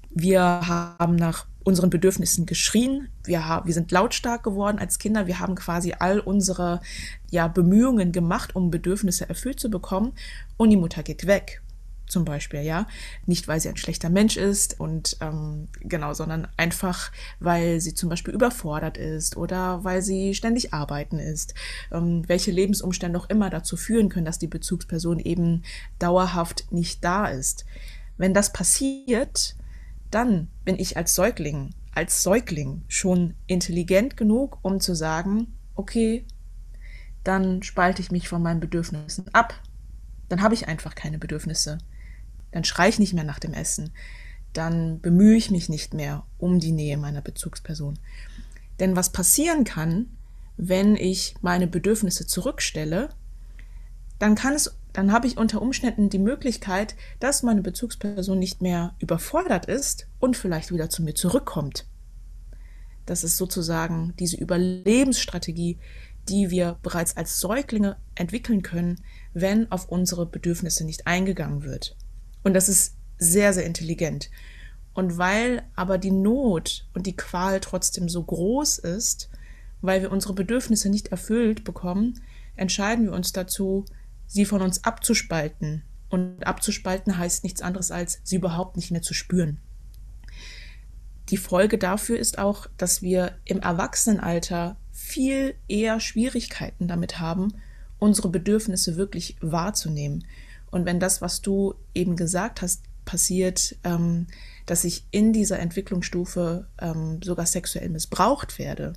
wir 0.10 0.42
haben 0.42 1.16
nach 1.16 1.46
unseren 1.64 1.90
Bedürfnissen 1.90 2.46
geschrien. 2.46 3.10
Wir, 3.26 3.62
wir 3.66 3.74
sind 3.74 3.92
lautstark 3.92 4.42
geworden 4.42 4.80
als 4.80 5.00
Kinder. 5.00 5.28
Wir 5.28 5.40
haben 5.40 5.56
quasi 5.56 5.94
all 6.00 6.20
unsere 6.20 6.82
ja, 7.30 7.48
Bemühungen 7.48 8.14
gemacht, 8.14 8.56
um 8.56 8.72
Bedürfnisse 8.72 9.28
erfüllt 9.28 9.60
zu 9.60 9.70
bekommen. 9.70 10.14
Und 10.56 10.70
die 10.70 10.78
Mutter 10.78 11.04
geht 11.04 11.28
weg 11.28 11.62
zum 12.08 12.26
Beispiel, 12.26 12.62
ja. 12.62 12.88
Nicht, 13.26 13.48
weil 13.48 13.60
sie 13.60 13.70
ein 13.70 13.78
schlechter 13.78 14.10
Mensch 14.10 14.38
ist 14.38 14.80
und 14.80 15.18
ähm, 15.22 15.68
genau, 15.82 16.14
sondern 16.14 16.48
einfach, 16.58 17.12
weil 17.40 17.80
sie 17.80 17.94
zum 17.94 18.10
Beispiel 18.10 18.34
überfordert 18.34 18.98
ist 18.98 19.38
oder 19.38 19.84
weil 19.84 20.02
sie 20.02 20.34
ständig 20.34 20.74
arbeiten 20.74 21.20
ist. 21.20 21.54
Ähm, 21.92 22.24
welche 22.28 22.52
Lebensumstände 22.52 23.20
auch 23.20 23.30
immer 23.30 23.50
dazu 23.50 23.78
führen 23.78 24.10
können, 24.10 24.26
dass 24.26 24.40
die 24.40 24.48
Bezugsperson 24.48 25.20
eben 25.20 25.64
dauerhaft 26.00 26.72
nicht 26.72 27.04
da 27.04 27.28
ist. 27.28 27.66
Wenn 28.18 28.34
das 28.34 28.54
passiert, 28.54 29.56
dann 30.10 30.48
bin 30.66 30.80
ich 30.80 30.98
als 30.98 31.14
Säugling, 31.14 31.72
als 31.94 32.24
Säugling 32.24 32.84
schon 32.88 33.34
intelligent 33.46 34.18
genug, 34.18 34.60
um 34.62 34.80
zu 34.80 34.96
sagen, 34.96 35.56
okay, 35.76 36.26
dann 37.24 37.62
spalte 37.62 38.02
ich 38.02 38.12
mich 38.12 38.30
von 38.30 38.42
meinen 38.42 38.60
Bedürfnissen 38.60 39.26
ab. 39.34 39.54
Dann 40.30 40.42
habe 40.42 40.54
ich 40.54 40.68
einfach 40.68 40.96
keine 40.96 41.18
Bedürfnisse. 41.18 41.78
Dann 42.58 42.64
schreie 42.64 42.90
ich 42.90 42.98
nicht 42.98 43.14
mehr 43.14 43.24
nach 43.24 43.38
dem 43.38 43.54
Essen. 43.54 43.92
Dann 44.52 45.00
bemühe 45.00 45.38
ich 45.38 45.52
mich 45.52 45.70
nicht 45.70 45.94
mehr 45.94 46.26
um 46.40 46.60
die 46.60 46.72
Nähe 46.72 46.98
meiner 46.98 47.22
Bezugsperson. 47.22 48.00
Denn 48.80 48.96
was 48.96 49.12
passieren 49.12 49.64
kann, 49.64 50.08
wenn 50.58 50.96
ich 50.96 51.36
meine 51.42 51.68
Bedürfnisse 51.68 52.26
zurückstelle, 52.26 53.10
dann 54.18 54.34
kann 54.34 54.56
es 54.56 54.76
dann 54.92 55.12
habe 55.12 55.28
ich 55.28 55.38
unter 55.38 55.62
Umständen 55.62 56.10
die 56.10 56.18
Möglichkeit, 56.18 56.96
dass 57.20 57.44
meine 57.44 57.62
Bezugsperson 57.62 58.40
nicht 58.40 58.64
mehr 58.64 58.96
überfordert 58.98 59.68
ist 59.68 60.08
und 60.18 60.36
vielleicht 60.36 60.72
wieder 60.74 60.90
zu 60.90 61.04
mir 61.04 61.14
zurückkommt. 61.14 61.86
Das 63.06 63.24
ist 63.24 63.38
sozusagen 63.38 64.16
diese 64.18 64.38
Überlebensstrategie, 64.38 65.78
die 66.28 66.50
wir 66.50 66.80
bereits 66.82 67.16
als 67.18 67.40
Säuglinge 67.40 67.98
entwickeln 68.16 68.64
können, 68.64 69.00
wenn 69.36 69.72
auf 69.72 69.90
unsere 69.90 70.26
Bedürfnisse 70.26 70.86
nicht 70.86 71.06
eingegangen 71.06 71.62
wird. 71.62 71.96
Und 72.44 72.54
das 72.54 72.70
ist 72.70 72.96
sehr, 73.18 73.54
sehr 73.54 73.66
intelligent. 73.66 74.30
Und 74.94 75.18
weil 75.18 75.64
aber 75.76 75.98
die 75.98 76.12
Not 76.12 76.88
und 76.94 77.06
die 77.06 77.16
Qual 77.16 77.60
trotzdem 77.60 78.10
so 78.10 78.24
groß 78.24 78.80
ist, 78.80 79.30
weil 79.82 80.02
wir 80.02 80.12
unsere 80.12 80.34
Bedürfnisse 80.34 80.90
nicht 80.90 81.10
erfüllt 81.10 81.64
bekommen, 81.64 82.22
entscheiden 82.56 83.06
wir 83.06 83.14
uns 83.14 83.32
dazu, 83.32 83.86
sie 84.26 84.46
von 84.46 84.62
uns 84.62 84.84
abzuspalten. 84.84 85.84
Und 86.10 86.46
abzuspalten 86.48 87.18
heißt 87.18 87.44
nichts 87.44 87.62
anderes 87.62 87.92
als, 87.92 88.20
sie 88.24 88.38
überhaupt 88.38 88.76
nicht 88.76 88.92
mehr 88.92 89.02
zu 89.02 89.14
spüren. 89.14 89.60
Die 91.30 91.38
Folge 91.38 91.78
dafür 91.78 92.18
ist 92.18 92.38
auch, 92.40 92.68
dass 92.78 93.02
wir 93.02 93.38
im 93.44 93.60
Erwachsenenalter 93.60 94.78
viel 94.92 95.56
eher 95.68 96.00
Schwierigkeiten 96.00 96.88
damit 96.88 97.20
haben, 97.20 97.54
unsere 98.00 98.30
Bedürfnisse 98.30 98.96
wirklich 98.96 99.36
wahrzunehmen. 99.42 100.26
Und 100.72 100.86
wenn 100.86 101.00
das, 101.00 101.22
was 101.22 101.42
du 101.42 101.76
eben 101.94 102.16
gesagt 102.16 102.62
hast, 102.62 102.84
passiert, 103.06 103.76
ähm, 103.84 104.28
dass 104.66 104.84
ich 104.84 105.08
in 105.12 105.34
dieser 105.34 105.60
Entwicklungsstufe 105.60 106.68
ähm, 106.80 107.22
sogar 107.24 107.46
sexuell 107.46 107.90
missbraucht 107.90 108.60
werde, 108.60 108.94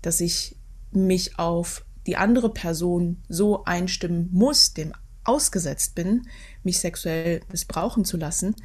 dass 0.00 0.20
ich 0.20 0.56
mich 0.92 1.38
auf 1.38 1.84
die 2.06 2.16
andere 2.16 2.52
Person 2.52 3.22
so 3.28 3.64
einstimmen 3.64 4.28
muss, 4.32 4.74
dem 4.74 4.92
ausgesetzt 5.24 5.94
bin, 5.94 6.26
mich 6.62 6.78
sexuell 6.80 7.40
missbrauchen 7.50 8.04
zu 8.04 8.16
lassen, 8.16 8.56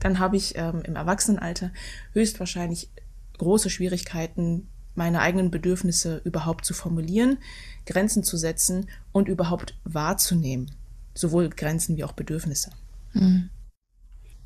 dann 0.00 0.18
habe 0.18 0.36
ich 0.36 0.56
ähm, 0.56 0.82
im 0.84 0.96
Erwachsenenalter 0.96 1.72
höchstwahrscheinlich 2.12 2.90
große 3.38 3.70
Schwierigkeiten, 3.70 4.68
meine 4.94 5.20
eigenen 5.20 5.50
Bedürfnisse 5.50 6.20
überhaupt 6.24 6.64
zu 6.64 6.74
formulieren, 6.74 7.38
Grenzen 7.86 8.24
zu 8.24 8.36
setzen 8.36 8.90
und 9.12 9.28
überhaupt 9.28 9.78
wahrzunehmen. 9.84 10.70
Sowohl 11.14 11.48
Grenzen 11.50 11.96
wie 11.96 12.04
auch 12.04 12.12
Bedürfnisse. 12.12 12.70
Mhm. 13.12 13.50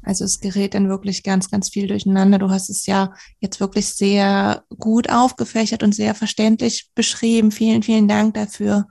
Also 0.03 0.25
es 0.25 0.39
gerät 0.39 0.75
dann 0.75 0.89
wirklich 0.89 1.25
ganz, 1.25 1.51
ganz 1.51 1.69
viel 1.69 1.89
durcheinander. 1.89 2.39
Du 2.39 2.49
hast 2.49 2.71
es 2.71 2.87
ja 2.87 3.13
jetzt 3.41 3.59
wirklich 3.59 3.89
sehr 3.89 4.63
gut 4.79 5.11
aufgefächert 5.11 5.83
und 5.83 5.95
sehr 5.97 6.15
verständlich 6.15 6.91
beschrieben. 6.95 7.51
Vielen, 7.51 7.83
vielen 7.83 8.07
Dank 8.07 8.35
dafür. 8.35 8.87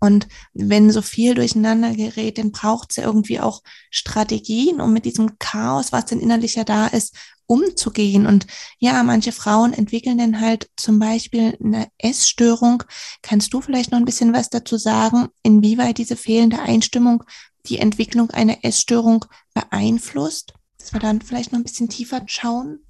Und 0.00 0.28
wenn 0.54 0.90
so 0.90 1.02
viel 1.02 1.34
durcheinander 1.34 1.94
gerät, 1.94 2.38
dann 2.38 2.52
braucht 2.52 2.90
es 2.90 2.96
ja 2.96 3.04
irgendwie 3.04 3.40
auch 3.40 3.62
Strategien, 3.90 4.80
um 4.80 4.92
mit 4.92 5.04
diesem 5.04 5.38
Chaos, 5.38 5.92
was 5.92 6.06
denn 6.06 6.20
innerlich 6.20 6.54
ja 6.54 6.64
da 6.64 6.86
ist, 6.86 7.16
umzugehen. 7.46 8.26
Und 8.26 8.46
ja, 8.78 9.02
manche 9.02 9.32
Frauen 9.32 9.72
entwickeln 9.72 10.18
dann 10.18 10.40
halt 10.40 10.70
zum 10.76 10.98
Beispiel 10.98 11.56
eine 11.62 11.88
Essstörung. 11.98 12.84
Kannst 13.22 13.52
du 13.52 13.60
vielleicht 13.60 13.90
noch 13.90 13.98
ein 13.98 14.04
bisschen 14.04 14.32
was 14.32 14.50
dazu 14.50 14.76
sagen, 14.76 15.28
inwieweit 15.42 15.98
diese 15.98 16.16
fehlende 16.16 16.60
Einstimmung 16.60 17.24
die 17.66 17.78
Entwicklung 17.78 18.30
einer 18.30 18.64
Essstörung 18.64 19.24
beeinflusst? 19.52 20.54
dass 20.78 20.94
wir 20.94 21.00
dann 21.00 21.20
vielleicht 21.20 21.52
noch 21.52 21.58
ein 21.58 21.64
bisschen 21.64 21.88
tiefer 21.90 22.22
schauen? 22.26 22.80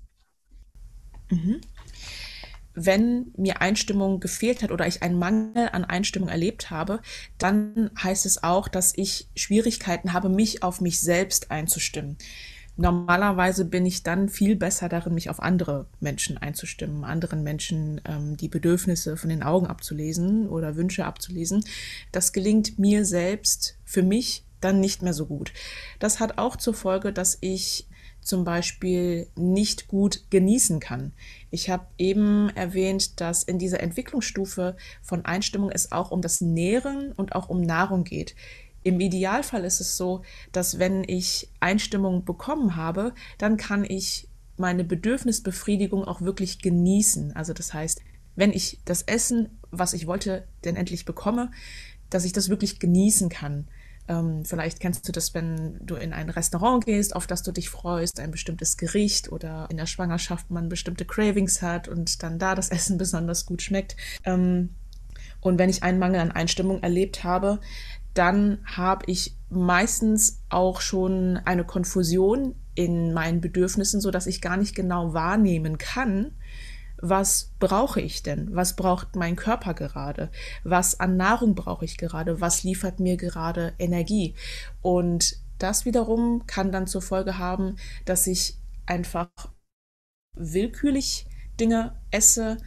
Mhm. 1.30 1.60
Wenn 2.80 3.32
mir 3.36 3.60
Einstimmung 3.60 4.20
gefehlt 4.20 4.62
hat 4.62 4.70
oder 4.70 4.86
ich 4.86 5.02
einen 5.02 5.18
Mangel 5.18 5.68
an 5.72 5.84
Einstimmung 5.84 6.28
erlebt 6.28 6.70
habe, 6.70 7.00
dann 7.38 7.90
heißt 8.00 8.24
es 8.24 8.44
auch, 8.44 8.68
dass 8.68 8.92
ich 8.96 9.28
Schwierigkeiten 9.34 10.12
habe, 10.12 10.28
mich 10.28 10.62
auf 10.62 10.80
mich 10.80 11.00
selbst 11.00 11.50
einzustimmen. 11.50 12.16
Normalerweise 12.76 13.64
bin 13.64 13.84
ich 13.84 14.04
dann 14.04 14.28
viel 14.28 14.54
besser 14.54 14.88
darin, 14.88 15.12
mich 15.12 15.28
auf 15.28 15.42
andere 15.42 15.86
Menschen 15.98 16.38
einzustimmen, 16.38 17.02
anderen 17.02 17.42
Menschen 17.42 18.00
ähm, 18.04 18.36
die 18.36 18.48
Bedürfnisse 18.48 19.16
von 19.16 19.30
den 19.30 19.42
Augen 19.42 19.66
abzulesen 19.66 20.48
oder 20.48 20.76
Wünsche 20.76 21.04
abzulesen. 21.04 21.64
Das 22.12 22.32
gelingt 22.32 22.78
mir 22.78 23.04
selbst 23.04 23.76
für 23.84 24.04
mich 24.04 24.44
dann 24.60 24.78
nicht 24.78 25.02
mehr 25.02 25.12
so 25.12 25.26
gut. 25.26 25.52
Das 25.98 26.20
hat 26.20 26.38
auch 26.38 26.54
zur 26.54 26.74
Folge, 26.74 27.12
dass 27.12 27.38
ich 27.40 27.88
zum 28.28 28.44
Beispiel 28.44 29.28
nicht 29.36 29.88
gut 29.88 30.24
genießen 30.30 30.80
kann. 30.80 31.12
Ich 31.50 31.70
habe 31.70 31.86
eben 31.96 32.50
erwähnt, 32.50 33.20
dass 33.20 33.42
in 33.42 33.58
dieser 33.58 33.80
Entwicklungsstufe 33.80 34.76
von 35.02 35.24
Einstimmung 35.24 35.70
es 35.70 35.92
auch 35.92 36.10
um 36.10 36.20
das 36.20 36.40
Nähren 36.40 37.12
und 37.12 37.34
auch 37.34 37.48
um 37.48 37.62
Nahrung 37.62 38.04
geht. 38.04 38.36
Im 38.84 39.00
Idealfall 39.00 39.64
ist 39.64 39.80
es 39.80 39.96
so, 39.96 40.22
dass 40.52 40.78
wenn 40.78 41.04
ich 41.04 41.50
Einstimmung 41.60 42.24
bekommen 42.24 42.76
habe, 42.76 43.14
dann 43.38 43.56
kann 43.56 43.84
ich 43.84 44.28
meine 44.56 44.84
Bedürfnisbefriedigung 44.84 46.04
auch 46.04 46.20
wirklich 46.20 46.60
genießen. 46.60 47.34
Also 47.34 47.52
das 47.52 47.74
heißt, 47.74 48.02
wenn 48.36 48.52
ich 48.52 48.80
das 48.84 49.02
Essen, 49.02 49.58
was 49.70 49.92
ich 49.94 50.06
wollte, 50.06 50.46
denn 50.64 50.76
endlich 50.76 51.04
bekomme, 51.04 51.50
dass 52.10 52.24
ich 52.24 52.32
das 52.32 52.48
wirklich 52.48 52.78
genießen 52.78 53.28
kann. 53.28 53.68
Ähm, 54.08 54.44
vielleicht 54.44 54.80
kennst 54.80 55.06
du 55.06 55.12
das, 55.12 55.34
wenn 55.34 55.78
du 55.80 55.94
in 55.94 56.12
ein 56.12 56.30
Restaurant 56.30 56.84
gehst, 56.84 57.14
auf 57.14 57.26
das 57.26 57.42
du 57.42 57.52
dich 57.52 57.68
freust, 57.68 58.20
ein 58.20 58.30
bestimmtes 58.30 58.76
Gericht 58.76 59.30
oder 59.30 59.66
in 59.70 59.76
der 59.76 59.86
Schwangerschaft 59.86 60.50
man 60.50 60.68
bestimmte 60.68 61.04
Cravings 61.04 61.62
hat 61.62 61.88
und 61.88 62.22
dann 62.22 62.38
da 62.38 62.54
das 62.54 62.68
Essen 62.70 62.98
besonders 62.98 63.46
gut 63.46 63.62
schmeckt. 63.62 63.96
Ähm, 64.24 64.70
und 65.40 65.58
wenn 65.58 65.70
ich 65.70 65.82
einen 65.82 65.98
Mangel 65.98 66.20
an 66.20 66.32
Einstimmung 66.32 66.82
erlebt 66.82 67.22
habe, 67.22 67.60
dann 68.14 68.58
habe 68.64 69.04
ich 69.06 69.36
meistens 69.50 70.40
auch 70.48 70.80
schon 70.80 71.36
eine 71.44 71.64
Konfusion 71.64 72.56
in 72.74 73.12
meinen 73.12 73.40
Bedürfnissen, 73.40 74.00
so 74.00 74.10
dass 74.10 74.26
ich 74.26 74.40
gar 74.40 74.56
nicht 74.56 74.74
genau 74.74 75.12
wahrnehmen 75.12 75.78
kann, 75.78 76.32
was 77.00 77.52
brauche 77.58 78.00
ich 78.00 78.22
denn? 78.22 78.54
Was 78.54 78.76
braucht 78.76 79.16
mein 79.16 79.36
Körper 79.36 79.74
gerade? 79.74 80.30
Was 80.64 80.98
an 80.98 81.16
Nahrung 81.16 81.54
brauche 81.54 81.84
ich 81.84 81.96
gerade? 81.96 82.40
Was 82.40 82.64
liefert 82.64 83.00
mir 83.00 83.16
gerade 83.16 83.74
Energie? 83.78 84.34
Und 84.82 85.36
das 85.58 85.84
wiederum 85.84 86.46
kann 86.46 86.72
dann 86.72 86.86
zur 86.86 87.02
Folge 87.02 87.38
haben, 87.38 87.76
dass 88.04 88.26
ich 88.26 88.56
einfach 88.86 89.28
willkürlich 90.36 91.26
Dinge 91.58 92.00
esse, 92.10 92.58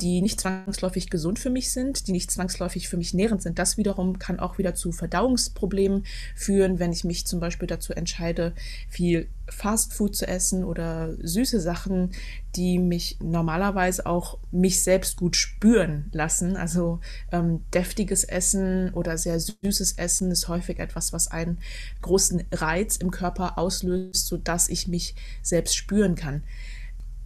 die 0.00 0.22
nicht 0.22 0.40
zwangsläufig 0.40 1.10
gesund 1.10 1.38
für 1.38 1.50
mich 1.50 1.70
sind, 1.72 2.06
die 2.06 2.12
nicht 2.12 2.30
zwangsläufig 2.30 2.88
für 2.88 2.96
mich 2.96 3.12
nährend 3.12 3.42
sind. 3.42 3.58
Das 3.58 3.76
wiederum 3.76 4.18
kann 4.18 4.40
auch 4.40 4.58
wieder 4.58 4.74
zu 4.74 4.92
Verdauungsproblemen 4.92 6.04
führen, 6.34 6.78
wenn 6.78 6.92
ich 6.92 7.04
mich 7.04 7.26
zum 7.26 7.40
Beispiel 7.40 7.68
dazu 7.68 7.92
entscheide, 7.92 8.54
viel 8.88 9.28
Fastfood 9.48 10.16
zu 10.16 10.26
essen 10.26 10.64
oder 10.64 11.14
süße 11.20 11.60
Sachen, 11.60 12.12
die 12.56 12.78
mich 12.78 13.18
normalerweise 13.20 14.06
auch 14.06 14.38
mich 14.50 14.82
selbst 14.82 15.16
gut 15.16 15.36
spüren 15.36 16.08
lassen. 16.12 16.56
Also 16.56 17.00
ähm, 17.32 17.64
deftiges 17.74 18.24
Essen 18.24 18.94
oder 18.94 19.18
sehr 19.18 19.38
süßes 19.38 19.92
Essen 19.98 20.30
ist 20.30 20.48
häufig 20.48 20.78
etwas, 20.78 21.12
was 21.12 21.28
einen 21.28 21.58
großen 22.00 22.44
Reiz 22.52 22.96
im 22.96 23.10
Körper 23.10 23.58
auslöst, 23.58 24.26
sodass 24.26 24.68
ich 24.68 24.88
mich 24.88 25.14
selbst 25.42 25.76
spüren 25.76 26.14
kann. 26.14 26.44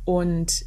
Und 0.04 0.66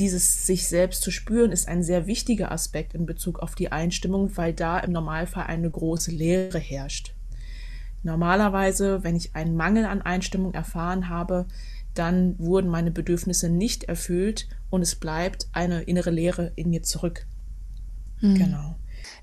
dieses 0.00 0.46
sich 0.46 0.66
selbst 0.66 1.02
zu 1.02 1.10
spüren 1.10 1.52
ist 1.52 1.68
ein 1.68 1.82
sehr 1.82 2.06
wichtiger 2.06 2.50
Aspekt 2.50 2.94
in 2.94 3.04
Bezug 3.04 3.38
auf 3.38 3.54
die 3.54 3.70
Einstimmung, 3.70 4.34
weil 4.36 4.54
da 4.54 4.78
im 4.78 4.92
Normalfall 4.92 5.44
eine 5.44 5.70
große 5.70 6.10
Leere 6.10 6.58
herrscht. 6.58 7.14
Normalerweise, 8.02 9.04
wenn 9.04 9.14
ich 9.14 9.36
einen 9.36 9.56
Mangel 9.56 9.84
an 9.84 10.00
Einstimmung 10.00 10.54
erfahren 10.54 11.10
habe, 11.10 11.46
dann 11.92 12.38
wurden 12.38 12.70
meine 12.70 12.90
Bedürfnisse 12.90 13.50
nicht 13.50 13.84
erfüllt 13.84 14.48
und 14.70 14.80
es 14.80 14.94
bleibt 14.94 15.48
eine 15.52 15.82
innere 15.82 16.10
Leere 16.10 16.52
in 16.56 16.70
mir 16.70 16.82
zurück. 16.82 17.26
Mhm. 18.22 18.36
Genau. 18.36 18.76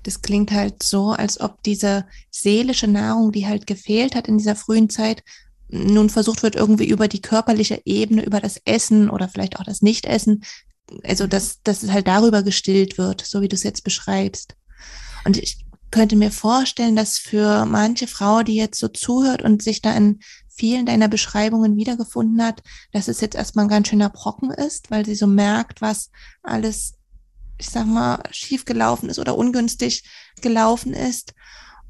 Das 0.04 0.22
klingt 0.22 0.52
halt 0.52 0.82
so, 0.84 1.10
als 1.10 1.40
ob 1.40 1.60
diese 1.64 2.04
seelische 2.30 2.86
Nahrung, 2.86 3.32
die 3.32 3.48
halt 3.48 3.66
gefehlt 3.66 4.14
hat 4.14 4.28
in 4.28 4.38
dieser 4.38 4.54
frühen 4.54 4.90
Zeit, 4.90 5.24
nun 5.70 6.08
versucht 6.08 6.42
wird, 6.42 6.54
irgendwie 6.54 6.88
über 6.88 7.08
die 7.08 7.20
körperliche 7.20 7.82
Ebene, 7.84 8.24
über 8.24 8.40
das 8.40 8.60
Essen 8.64 9.10
oder 9.10 9.28
vielleicht 9.28 9.58
auch 9.58 9.64
das 9.64 9.82
Nichtessen, 9.82 10.44
also 11.04 11.26
dass, 11.26 11.62
dass 11.62 11.82
es 11.82 11.92
halt 11.92 12.08
darüber 12.08 12.42
gestillt 12.42 12.98
wird, 12.98 13.24
so 13.24 13.40
wie 13.40 13.48
du 13.48 13.54
es 13.54 13.62
jetzt 13.62 13.84
beschreibst. 13.84 14.56
Und 15.24 15.36
ich 15.36 15.64
könnte 15.90 16.16
mir 16.16 16.30
vorstellen, 16.30 16.96
dass 16.96 17.18
für 17.18 17.64
manche 17.64 18.06
Frau, 18.06 18.42
die 18.42 18.54
jetzt 18.54 18.78
so 18.78 18.88
zuhört 18.88 19.42
und 19.42 19.62
sich 19.62 19.80
da 19.80 19.94
in 19.94 20.20
vielen 20.48 20.86
deiner 20.86 21.08
Beschreibungen 21.08 21.76
wiedergefunden 21.76 22.42
hat, 22.44 22.62
dass 22.92 23.08
es 23.08 23.20
jetzt 23.20 23.36
erstmal 23.36 23.66
ein 23.66 23.70
ganz 23.70 23.88
schöner 23.88 24.10
Brocken 24.10 24.50
ist, 24.50 24.90
weil 24.90 25.06
sie 25.06 25.14
so 25.14 25.26
merkt, 25.26 25.80
was 25.80 26.10
alles, 26.42 26.94
ich 27.58 27.70
sag 27.70 27.86
mal, 27.86 28.22
schief 28.32 28.64
gelaufen 28.64 29.08
ist 29.08 29.18
oder 29.18 29.36
ungünstig 29.36 30.04
gelaufen 30.42 30.92
ist. 30.92 31.34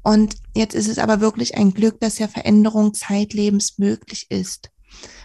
Und 0.01 0.35
jetzt 0.55 0.75
ist 0.75 0.87
es 0.87 0.97
aber 0.97 1.19
wirklich 1.19 1.55
ein 1.55 1.73
Glück, 1.73 1.99
dass 1.99 2.19
ja 2.19 2.27
Veränderung 2.27 2.93
zeitlebens 2.93 3.79
möglich 3.79 4.27
ist. 4.29 4.69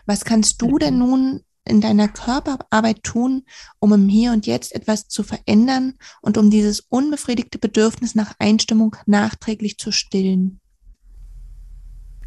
Was 0.07 0.25
kannst 0.25 0.61
du 0.61 0.78
denn 0.78 0.95
mhm. 0.95 1.00
nun 1.00 1.40
in 1.64 1.80
deiner 1.80 2.09
Körperarbeit 2.09 3.02
tun, 3.02 3.44
um 3.78 3.92
im 3.92 4.09
Hier 4.09 4.33
und 4.33 4.47
Jetzt 4.47 4.75
etwas 4.75 5.09
zu 5.09 5.23
verändern 5.23 5.94
und 6.21 6.37
um 6.37 6.50
dieses 6.50 6.80
unbefriedigte 6.80 7.59
Bedürfnis 7.59 8.14
nach 8.14 8.35
Einstimmung 8.38 8.97
nachträglich 9.06 9.78
zu 9.78 9.90
stillen? 9.90 10.61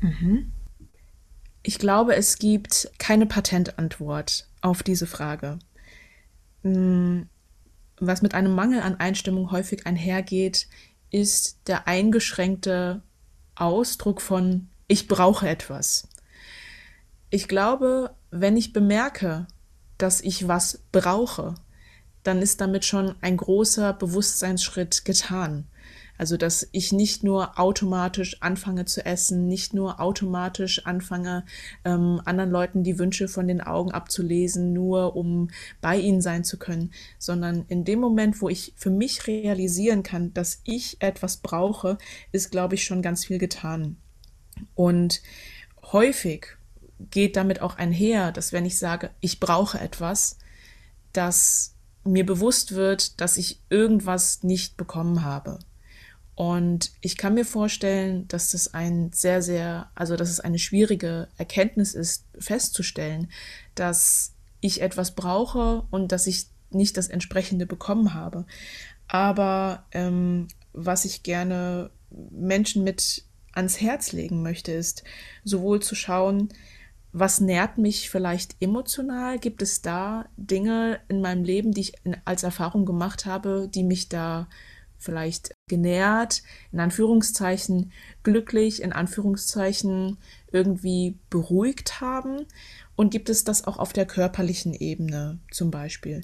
Mhm. 0.01 0.51
Ich 1.63 1.79
glaube, 1.79 2.15
es 2.15 2.37
gibt 2.39 2.89
keine 2.97 3.25
Patentantwort 3.25 4.47
auf 4.61 4.83
diese 4.83 5.07
Frage. 5.07 5.59
Hm, 6.63 7.27
was 7.99 8.21
mit 8.21 8.33
einem 8.33 8.53
Mangel 8.53 8.81
an 8.81 8.95
Einstimmung 8.95 9.51
häufig 9.51 9.85
einhergeht, 9.85 10.67
ist 11.09 11.59
der 11.67 11.87
eingeschränkte 11.87 13.01
Ausdruck 13.55 14.21
von 14.21 14.69
ich 14.87 15.07
brauche 15.07 15.47
etwas. 15.49 16.07
Ich 17.29 17.47
glaube, 17.47 18.15
wenn 18.31 18.57
ich 18.57 18.73
bemerke, 18.73 19.47
dass 19.97 20.21
ich 20.21 20.47
was 20.47 20.83
brauche, 20.91 21.55
dann 22.23 22.41
ist 22.41 22.61
damit 22.61 22.85
schon 22.85 23.15
ein 23.21 23.37
großer 23.37 23.93
Bewusstseinsschritt 23.93 25.05
getan. 25.05 25.67
Also, 26.17 26.35
dass 26.35 26.67
ich 26.71 26.91
nicht 26.91 27.23
nur 27.23 27.59
automatisch 27.59 28.41
anfange 28.41 28.85
zu 28.85 29.05
essen, 29.05 29.47
nicht 29.47 29.73
nur 29.73 29.99
automatisch 29.99 30.85
anfange, 30.85 31.45
ähm, 31.85 32.21
anderen 32.25 32.49
Leuten 32.49 32.83
die 32.83 32.97
Wünsche 32.97 33.27
von 33.27 33.47
den 33.47 33.61
Augen 33.61 33.91
abzulesen, 33.91 34.73
nur 34.73 35.15
um 35.15 35.49
bei 35.79 35.97
ihnen 35.97 36.21
sein 36.21 36.43
zu 36.43 36.57
können, 36.57 36.91
sondern 37.19 37.65
in 37.67 37.85
dem 37.85 37.99
Moment, 37.99 38.41
wo 38.41 38.49
ich 38.49 38.73
für 38.75 38.89
mich 38.89 39.27
realisieren 39.27 40.01
kann, 40.01 40.33
dass 40.33 40.61
ich 40.63 40.97
etwas 41.01 41.37
brauche, 41.37 41.99
ist, 42.31 42.51
glaube 42.51 42.75
ich, 42.75 42.83
schon 42.83 43.03
ganz 43.03 43.25
viel 43.25 43.37
getan. 43.37 43.97
Und 44.73 45.21
häufig 45.83 46.56
geht 46.99 47.35
damit 47.35 47.61
auch 47.61 47.77
einher, 47.77 48.31
dass 48.31 48.53
wenn 48.53 48.65
ich 48.65 48.77
sage, 48.77 49.11
ich 49.19 49.39
brauche 49.39 49.79
etwas, 49.79 50.37
dass 51.13 51.75
mir 52.03 52.25
bewusst 52.25 52.73
wird, 52.73 53.19
dass 53.21 53.37
ich 53.37 53.61
irgendwas 53.69 54.43
nicht 54.43 54.77
bekommen 54.77 55.23
habe. 55.23 55.59
Und 56.35 56.91
ich 57.01 57.17
kann 57.17 57.33
mir 57.33 57.45
vorstellen, 57.45 58.27
dass 58.27 58.51
das 58.51 58.73
ein 58.73 59.11
sehr, 59.11 59.41
sehr, 59.41 59.89
also 59.95 60.15
dass 60.15 60.29
es 60.29 60.39
eine 60.39 60.59
schwierige 60.59 61.27
Erkenntnis 61.37 61.95
ist, 61.95 62.25
festzustellen, 62.37 63.29
dass 63.73 64.33
ich 64.61 64.81
etwas 64.81 65.15
brauche 65.15 65.83
und 65.89 66.11
dass 66.11 66.27
ich 66.27 66.45
nicht 66.69 66.97
das 66.97 67.07
entsprechende 67.07 67.65
bekommen 67.65 68.13
habe. 68.13 68.45
Aber 69.07 69.85
ähm, 69.91 70.47
was 70.73 71.05
ich 71.05 71.23
gerne 71.23 71.89
Menschen 72.11 72.83
mit 72.83 73.23
ans 73.53 73.81
Herz 73.81 74.11
legen 74.11 74.43
möchte, 74.43 74.71
ist 74.71 75.03
sowohl 75.43 75.81
zu 75.81 75.95
schauen, 75.95 76.49
was 77.11 77.39
nährt 77.39 77.77
mich 77.77 78.09
vielleicht 78.09 78.55
emotional? 78.61 79.39
Gibt 79.39 79.61
es 79.61 79.81
da 79.81 80.25
Dinge 80.37 80.99
in 81.07 81.21
meinem 81.21 81.43
Leben, 81.43 81.71
die 81.71 81.81
ich 81.81 81.93
als 82.25 82.43
Erfahrung 82.43 82.85
gemacht 82.85 83.25
habe, 83.25 83.69
die 83.73 83.83
mich 83.83 84.09
da 84.09 84.47
vielleicht 84.97 85.53
genährt, 85.69 86.41
in 86.71 86.79
Anführungszeichen 86.79 87.91
glücklich, 88.23 88.81
in 88.81 88.93
Anführungszeichen 88.93 90.17
irgendwie 90.51 91.19
beruhigt 91.29 92.01
haben? 92.01 92.45
Und 92.95 93.11
gibt 93.11 93.29
es 93.29 93.43
das 93.43 93.65
auch 93.65 93.77
auf 93.77 93.93
der 93.93 94.05
körperlichen 94.05 94.73
Ebene 94.73 95.39
zum 95.51 95.71
Beispiel? 95.71 96.21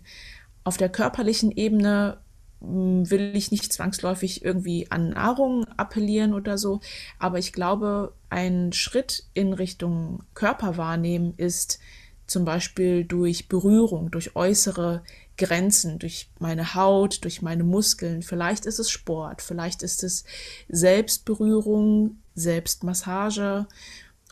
Auf 0.63 0.77
der 0.77 0.89
körperlichen 0.89 1.51
Ebene 1.51 2.17
will 2.63 3.35
ich 3.35 3.51
nicht 3.51 3.73
zwangsläufig 3.73 4.43
irgendwie 4.43 4.89
an 4.89 5.09
Nahrung 5.09 5.65
appellieren 5.77 6.33
oder 6.33 6.57
so, 6.57 6.79
aber 7.19 7.37
ich 7.37 7.51
glaube, 7.51 8.13
ein 8.29 8.71
Schritt 8.71 9.25
in 9.33 9.53
Richtung 9.53 10.23
Körperwahrnehmen 10.33 11.33
ist 11.35 11.79
zum 12.25 12.45
Beispiel 12.45 13.03
durch 13.03 13.49
Berührung, 13.49 14.09
durch 14.09 14.35
äußere 14.35 15.03
Grenzen, 15.37 15.99
durch 15.99 16.31
meine 16.39 16.73
Haut, 16.73 17.23
durch 17.25 17.41
meine 17.41 17.63
Muskeln. 17.63 18.21
Vielleicht 18.21 18.65
ist 18.65 18.79
es 18.79 18.89
Sport, 18.89 19.41
vielleicht 19.41 19.83
ist 19.83 20.03
es 20.03 20.23
Selbstberührung, 20.69 22.23
Selbstmassage 22.33 23.67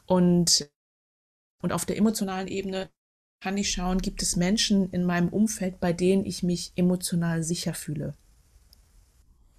und, 0.06 0.70
und 1.62 1.74
auf 1.74 1.86
der 1.86 1.98
emotionalen 1.98 2.48
Ebene 2.48 2.90
kann 3.42 3.58
ich 3.58 3.72
schauen, 3.72 3.98
gibt 3.98 4.22
es 4.22 4.36
Menschen 4.36 4.92
in 4.92 5.04
meinem 5.04 5.30
Umfeld, 5.30 5.80
bei 5.80 5.94
denen 5.94 6.26
ich 6.26 6.44
mich 6.44 6.72
emotional 6.76 7.44
sicher 7.44 7.74
fühle. 7.74 8.14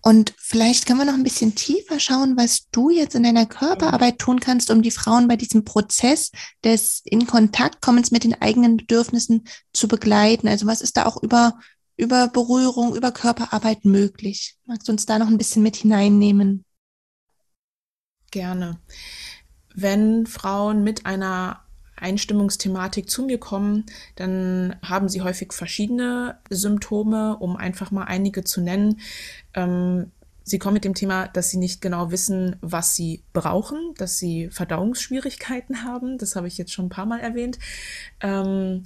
Und 0.05 0.35
vielleicht 0.37 0.87
können 0.87 0.99
wir 0.99 1.05
noch 1.05 1.15
ein 1.15 1.23
bisschen 1.23 1.55
tiefer 1.55 2.01
schauen, 2.01 2.37
was 2.37 2.69
du 2.71 2.91
jetzt 2.91 3.15
in 3.15 3.23
deiner 3.23 3.47
Körperarbeit 3.47 4.19
tun 4.19 4.41
kannst, 4.41 4.71
um 4.71 4.83
die 4.83 4.91
Frauen 4.91 5.29
bei 5.29 5.37
diesem 5.37 5.65
Prozess 5.65 6.33
des 6.65 7.03
in 7.05 7.27
Kontakt 7.27 7.81
kommens 7.83 8.11
mit 8.11 8.25
den 8.25 8.41
eigenen 8.41 8.79
Bedürfnissen 8.79 9.45
zu 9.73 9.87
begleiten. 9.87 10.49
Also 10.49 10.67
was 10.67 10.81
ist 10.81 10.97
da 10.97 11.07
auch 11.07 11.23
über, 11.23 11.59
über 11.97 12.27
Berührung, 12.29 12.97
über 12.97 13.13
Körperarbeit 13.13 13.85
möglich? 13.85 14.57
Magst 14.67 14.89
du 14.89 14.93
uns 14.93 15.07
da 15.07 15.21
noch 15.21 15.29
ein 15.29 15.39
bisschen 15.39 15.63
mit 15.63 15.77
hineinnehmen? 15.77 16.65
Gerne. 18.33 18.81
Wenn 19.73 20.27
Frauen 20.27 20.83
mit 20.83 21.07
einer 21.07 21.62
Einstimmungsthematik 22.03 23.09
zu 23.09 23.25
mir 23.25 23.39
kommen, 23.39 23.87
dann 24.17 24.77
haben 24.83 25.09
sie 25.09 25.23
häufig 25.23 25.53
verschiedene 25.53 26.39
Symptome, 26.51 27.37
um 27.39 27.57
einfach 27.57 27.91
mal 27.91 28.05
einige 28.05 28.45
zu 28.45 28.61
nennen. 28.61 29.01
Ähm, 29.55 30.11
sie 30.45 30.59
kommen 30.59 30.75
mit 30.75 30.85
dem 30.85 30.95
Thema, 30.95 31.29
dass 31.29 31.51
sie 31.51 31.59
nicht 31.59 31.81
genau 31.81 32.11
wissen, 32.11 32.57
was 32.61 32.95
sie 32.95 33.23
brauchen, 33.33 33.95
dass 33.97 34.19
sie 34.19 34.51
Verdauungsschwierigkeiten 34.51 35.85
haben. 35.85 36.19
Das 36.19 36.37
habe 36.37 36.49
ich 36.49 36.59
jetzt 36.59 36.73
schon 36.73 36.87
ein 36.87 36.91
paar 36.91 37.07
Mal 37.07 37.21
erwähnt. 37.21 37.59
Ähm, 38.21 38.85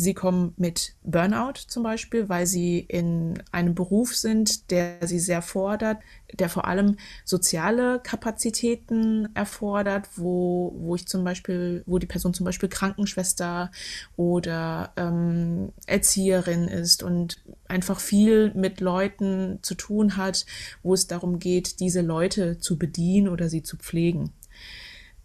Sie 0.00 0.14
kommen 0.14 0.54
mit 0.56 0.94
Burnout 1.04 1.60
zum 1.66 1.82
Beispiel, 1.82 2.30
weil 2.30 2.46
sie 2.46 2.78
in 2.78 3.34
einem 3.52 3.74
Beruf 3.74 4.16
sind, 4.16 4.70
der 4.70 5.06
sie 5.06 5.18
sehr 5.18 5.42
fordert, 5.42 5.98
der 6.32 6.48
vor 6.48 6.66
allem 6.66 6.96
soziale 7.26 8.00
Kapazitäten 8.02 9.28
erfordert, 9.34 10.08
wo, 10.16 10.72
wo 10.78 10.94
ich 10.94 11.06
zum 11.06 11.22
Beispiel, 11.22 11.82
wo 11.84 11.98
die 11.98 12.06
Person 12.06 12.32
zum 12.32 12.46
Beispiel 12.46 12.70
Krankenschwester 12.70 13.70
oder 14.16 14.94
ähm, 14.96 15.70
Erzieherin 15.84 16.66
ist 16.66 17.02
und 17.02 17.42
einfach 17.68 18.00
viel 18.00 18.54
mit 18.54 18.80
Leuten 18.80 19.58
zu 19.60 19.74
tun 19.74 20.16
hat, 20.16 20.46
wo 20.82 20.94
es 20.94 21.08
darum 21.08 21.38
geht, 21.38 21.78
diese 21.78 22.00
Leute 22.00 22.58
zu 22.58 22.78
bedienen 22.78 23.28
oder 23.28 23.50
sie 23.50 23.62
zu 23.62 23.76
pflegen. 23.76 24.32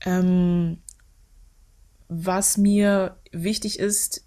Ähm, 0.05 0.79
was 2.09 2.57
mir 2.57 3.15
wichtig 3.31 3.79
ist, 3.79 4.24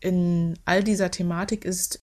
in 0.00 0.58
all 0.64 0.82
dieser 0.82 1.10
Thematik 1.10 1.64
ist, 1.64 2.00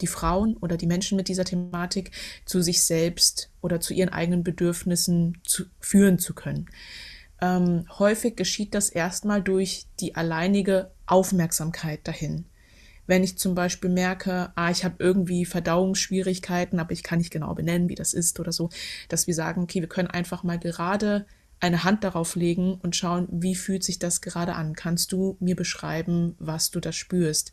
die 0.00 0.06
Frauen 0.06 0.56
oder 0.56 0.76
die 0.76 0.86
Menschen 0.86 1.16
mit 1.16 1.28
dieser 1.28 1.44
Thematik 1.44 2.10
zu 2.44 2.60
sich 2.60 2.82
selbst 2.82 3.50
oder 3.60 3.80
zu 3.80 3.94
ihren 3.94 4.08
eigenen 4.08 4.42
Bedürfnissen 4.42 5.40
zu, 5.44 5.64
führen 5.80 6.18
zu 6.18 6.34
können. 6.34 6.68
Ähm, 7.40 7.86
häufig 7.98 8.36
geschieht 8.36 8.74
das 8.74 8.88
erstmal 8.88 9.42
durch 9.42 9.86
die 10.00 10.14
alleinige 10.14 10.92
Aufmerksamkeit 11.06 12.06
dahin. 12.06 12.46
Wenn 13.06 13.24
ich 13.24 13.36
zum 13.36 13.54
Beispiel 13.54 13.90
merke, 13.90 14.52
ah, 14.54 14.70
ich 14.70 14.84
habe 14.84 14.94
irgendwie 14.98 15.44
Verdauungsschwierigkeiten, 15.44 16.78
aber 16.78 16.92
ich 16.92 17.02
kann 17.02 17.18
nicht 17.18 17.32
genau 17.32 17.52
benennen, 17.54 17.88
wie 17.88 17.96
das 17.96 18.14
ist 18.14 18.38
oder 18.38 18.52
so, 18.52 18.70
dass 19.08 19.26
wir 19.26 19.34
sagen, 19.34 19.62
okay, 19.62 19.80
wir 19.80 19.88
können 19.88 20.08
einfach 20.08 20.44
mal 20.44 20.58
gerade 20.58 21.26
eine 21.62 21.84
Hand 21.84 22.02
darauf 22.02 22.34
legen 22.34 22.74
und 22.82 22.96
schauen, 22.96 23.28
wie 23.30 23.54
fühlt 23.54 23.84
sich 23.84 24.00
das 24.00 24.20
gerade 24.20 24.54
an? 24.54 24.74
Kannst 24.74 25.12
du 25.12 25.36
mir 25.38 25.54
beschreiben, 25.54 26.34
was 26.40 26.72
du 26.72 26.80
da 26.80 26.90
spürst? 26.90 27.52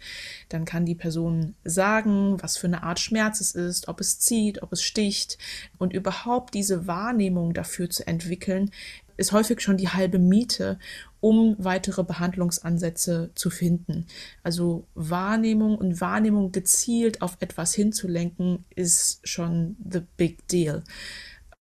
Dann 0.50 0.66
kann 0.66 0.86
die 0.86 0.96
Person 0.96 1.54
sagen, 1.64 2.42
was 2.42 2.58
für 2.58 2.66
eine 2.66 2.82
Art 2.82 3.00
Schmerz 3.00 3.40
es 3.40 3.54
ist, 3.54 3.88
ob 3.88 4.02
es 4.02 4.20
zieht, 4.20 4.64
ob 4.64 4.74
es 4.74 4.82
sticht 4.82 5.38
und 5.78 5.94
überhaupt 5.94 6.56
diese 6.56 6.88
Wahrnehmung 6.88 7.54
dafür 7.54 7.88
zu 7.92 8.08
entwickeln, 8.08 8.72
ist 9.16 9.32
häufig 9.32 9.62
schon 9.62 9.78
die 9.78 9.90
halbe 9.90 10.18
Miete, 10.18 10.80
um 11.20 11.56
weitere 11.60 12.04
Behandlungsansätze 12.04 13.30
zu 13.36 13.52
finden. 13.52 14.08
Also 14.42 14.88
Wahrnehmung 14.96 15.78
und 15.78 16.02
Wahrnehmung 16.02 16.52
gezielt 16.52 17.22
auf 17.22 17.38
etwas 17.42 17.76
hinzulenken, 17.76 18.66
ist 18.76 19.20
schon 19.28 19.78
the 19.88 20.02
big 20.18 20.48
deal. 20.48 20.84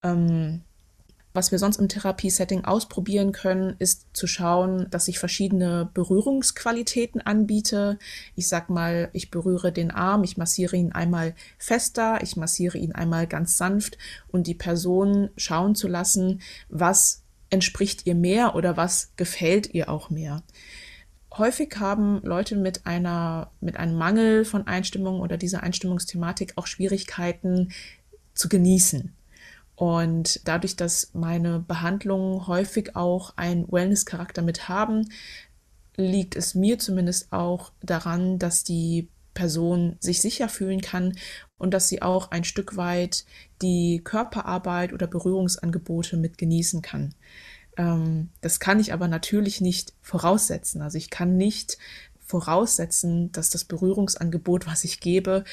Ähm, 0.04 0.62
was 1.36 1.52
wir 1.52 1.58
sonst 1.58 1.76
im 1.76 1.88
Therapiesetting 1.88 2.64
ausprobieren 2.64 3.32
können, 3.32 3.76
ist 3.78 4.06
zu 4.14 4.26
schauen, 4.26 4.88
dass 4.90 5.06
ich 5.06 5.18
verschiedene 5.18 5.88
Berührungsqualitäten 5.94 7.20
anbiete. 7.20 7.98
Ich 8.34 8.48
sag 8.48 8.70
mal, 8.70 9.10
ich 9.12 9.30
berühre 9.30 9.70
den 9.70 9.90
Arm, 9.90 10.24
ich 10.24 10.36
massiere 10.36 10.76
ihn 10.76 10.92
einmal 10.92 11.34
fester, 11.58 12.18
ich 12.22 12.36
massiere 12.36 12.78
ihn 12.78 12.92
einmal 12.92 13.26
ganz 13.26 13.56
sanft 13.56 13.98
und 14.28 14.46
die 14.46 14.54
Person 14.54 15.30
schauen 15.36 15.74
zu 15.74 15.86
lassen, 15.86 16.40
was 16.68 17.22
entspricht 17.50 18.06
ihr 18.06 18.14
mehr 18.14 18.54
oder 18.54 18.76
was 18.76 19.12
gefällt 19.16 19.72
ihr 19.74 19.88
auch 19.88 20.10
mehr. 20.10 20.42
Häufig 21.36 21.76
haben 21.78 22.20
Leute 22.22 22.56
mit 22.56 22.86
einer, 22.86 23.50
mit 23.60 23.76
einem 23.76 23.96
Mangel 23.96 24.44
von 24.46 24.66
Einstimmung 24.66 25.20
oder 25.20 25.36
dieser 25.36 25.62
Einstimmungsthematik 25.62 26.54
auch 26.56 26.66
Schwierigkeiten 26.66 27.72
zu 28.34 28.48
genießen. 28.48 29.12
Und 29.76 30.40
dadurch, 30.48 30.74
dass 30.74 31.10
meine 31.12 31.60
Behandlungen 31.60 32.46
häufig 32.46 32.96
auch 32.96 33.36
einen 33.36 33.70
Wellness-Charakter 33.70 34.42
mit 34.42 34.68
haben, 34.68 35.08
liegt 35.96 36.34
es 36.34 36.54
mir 36.54 36.78
zumindest 36.78 37.32
auch 37.32 37.72
daran, 37.82 38.38
dass 38.38 38.64
die 38.64 39.08
Person 39.34 39.96
sich 40.00 40.20
sicher 40.20 40.48
fühlen 40.48 40.80
kann 40.80 41.16
und 41.58 41.72
dass 41.72 41.88
sie 41.88 42.02
auch 42.02 42.30
ein 42.30 42.44
Stück 42.44 42.76
weit 42.76 43.24
die 43.62 44.00
Körperarbeit 44.02 44.92
oder 44.92 45.06
Berührungsangebote 45.06 46.16
mit 46.16 46.38
genießen 46.38 46.80
kann. 46.82 47.14
Ähm, 47.76 48.30
das 48.40 48.60
kann 48.60 48.80
ich 48.80 48.92
aber 48.92 49.08
natürlich 49.08 49.60
nicht 49.60 49.92
voraussetzen. 50.00 50.80
Also 50.80 50.96
ich 50.96 51.10
kann 51.10 51.36
nicht 51.36 51.76
voraussetzen, 52.20 53.30
dass 53.32 53.50
das 53.50 53.64
Berührungsangebot, 53.64 54.66
was 54.66 54.84
ich 54.84 55.00
gebe, 55.00 55.44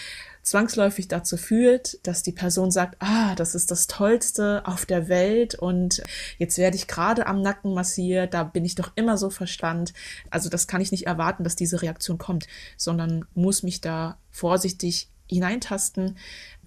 zwangsläufig 0.43 1.07
dazu 1.07 1.37
führt, 1.37 1.97
dass 2.05 2.21
die 2.21 2.33
Person 2.33 2.69
sagt, 2.69 2.97
ah, 2.99 3.33
das 3.35 3.55
ist 3.55 3.71
das 3.71 3.87
Tollste 3.87 4.61
auf 4.65 4.85
der 4.85 5.07
Welt 5.07 5.55
und 5.55 6.03
jetzt 6.37 6.57
werde 6.57 6.75
ich 6.75 6.87
gerade 6.87 7.25
am 7.27 7.41
Nacken 7.41 7.73
massiert, 7.73 8.33
da 8.33 8.43
bin 8.43 8.65
ich 8.65 8.75
doch 8.75 8.91
immer 8.95 9.17
so 9.17 9.29
verstand. 9.29 9.93
Also 10.29 10.49
das 10.49 10.67
kann 10.67 10.81
ich 10.81 10.91
nicht 10.91 11.07
erwarten, 11.07 11.43
dass 11.43 11.55
diese 11.55 11.81
Reaktion 11.81 12.17
kommt, 12.17 12.47
sondern 12.77 13.25
muss 13.33 13.63
mich 13.63 13.81
da 13.81 14.19
vorsichtig 14.29 15.09
hineintasten, 15.27 16.17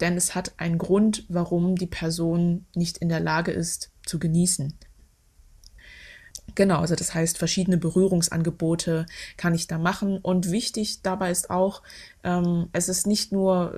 denn 0.01 0.17
es 0.17 0.33
hat 0.33 0.53
einen 0.57 0.79
Grund, 0.79 1.25
warum 1.29 1.75
die 1.75 1.87
Person 1.87 2.65
nicht 2.73 2.97
in 2.97 3.09
der 3.09 3.19
Lage 3.19 3.51
ist 3.51 3.91
zu 4.05 4.17
genießen. 4.19 4.73
Genau, 6.57 6.79
also 6.79 6.95
das 6.95 7.13
heißt, 7.13 7.37
verschiedene 7.37 7.77
Berührungsangebote 7.77 9.05
kann 9.37 9.53
ich 9.53 9.67
da 9.67 9.77
machen. 9.77 10.17
Und 10.17 10.49
wichtig 10.49 11.03
dabei 11.03 11.29
ist 11.29 11.51
auch, 11.51 11.83
ähm, 12.23 12.69
es 12.73 12.89
ist 12.89 13.05
nicht 13.05 13.31
nur 13.31 13.77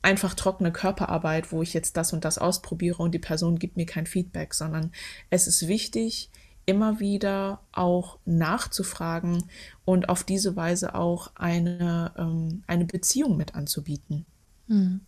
einfach 0.00 0.34
trockene 0.34 0.70
Körperarbeit, 0.70 1.50
wo 1.50 1.60
ich 1.60 1.74
jetzt 1.74 1.96
das 1.96 2.12
und 2.12 2.24
das 2.24 2.38
ausprobiere 2.38 3.02
und 3.02 3.16
die 3.16 3.18
Person 3.18 3.58
gibt 3.58 3.76
mir 3.76 3.84
kein 3.84 4.06
Feedback, 4.06 4.54
sondern 4.54 4.92
es 5.28 5.48
ist 5.48 5.66
wichtig, 5.66 6.30
immer 6.66 7.00
wieder 7.00 7.62
auch 7.72 8.20
nachzufragen 8.26 9.42
und 9.84 10.08
auf 10.08 10.22
diese 10.22 10.54
Weise 10.54 10.94
auch 10.94 11.32
eine, 11.34 12.12
ähm, 12.16 12.62
eine 12.68 12.84
Beziehung 12.84 13.38
mit 13.38 13.56
anzubieten. 13.56 14.24
Hm. 14.68 15.00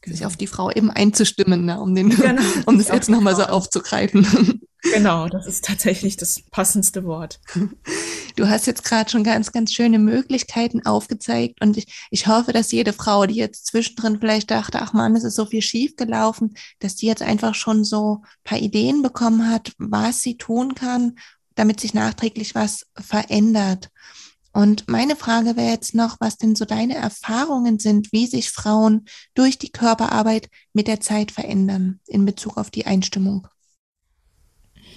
Genau. 0.00 0.16
Sich 0.16 0.26
auf 0.26 0.36
die 0.36 0.46
Frau 0.46 0.70
eben 0.70 0.92
einzustimmen, 0.92 1.64
ne, 1.64 1.80
um, 1.80 1.92
den, 1.96 2.10
genau, 2.10 2.42
um 2.66 2.78
das 2.78 2.86
jetzt 2.86 3.10
nochmal 3.10 3.34
so 3.34 3.42
aufzugreifen. 3.42 4.62
Genau, 4.82 5.28
das 5.28 5.46
ist 5.46 5.64
tatsächlich 5.64 6.16
das 6.16 6.42
passendste 6.50 7.04
Wort. 7.04 7.40
Du 8.34 8.48
hast 8.48 8.66
jetzt 8.66 8.84
gerade 8.84 9.10
schon 9.10 9.24
ganz, 9.24 9.52
ganz 9.52 9.74
schöne 9.74 9.98
Möglichkeiten 9.98 10.86
aufgezeigt 10.86 11.60
und 11.60 11.76
ich, 11.76 12.06
ich 12.10 12.28
hoffe, 12.28 12.54
dass 12.54 12.72
jede 12.72 12.94
Frau, 12.94 13.26
die 13.26 13.34
jetzt 13.34 13.66
zwischendrin 13.66 14.20
vielleicht 14.20 14.50
dachte, 14.50 14.80
ach 14.80 14.94
man, 14.94 15.14
es 15.14 15.22
ist 15.22 15.34
so 15.34 15.44
viel 15.44 15.60
schief 15.60 15.96
gelaufen, 15.96 16.54
dass 16.78 16.96
die 16.96 17.04
jetzt 17.04 17.20
einfach 17.20 17.54
schon 17.54 17.84
so 17.84 18.22
ein 18.22 18.28
paar 18.42 18.58
Ideen 18.58 19.02
bekommen 19.02 19.50
hat, 19.50 19.72
was 19.76 20.22
sie 20.22 20.38
tun 20.38 20.74
kann, 20.74 21.16
damit 21.56 21.78
sich 21.78 21.92
nachträglich 21.92 22.54
was 22.54 22.86
verändert. 22.98 23.90
Und 24.54 24.88
meine 24.88 25.16
Frage 25.16 25.54
wäre 25.56 25.70
jetzt 25.70 25.94
noch, 25.94 26.16
was 26.18 26.38
denn 26.38 26.56
so 26.56 26.64
deine 26.64 26.94
Erfahrungen 26.94 27.78
sind, 27.78 28.12
wie 28.12 28.26
sich 28.26 28.50
Frauen 28.50 29.04
durch 29.34 29.58
die 29.58 29.72
Körperarbeit 29.72 30.48
mit 30.72 30.88
der 30.88 31.00
Zeit 31.00 31.32
verändern 31.32 32.00
in 32.06 32.24
Bezug 32.24 32.56
auf 32.56 32.70
die 32.70 32.86
Einstimmung. 32.86 33.46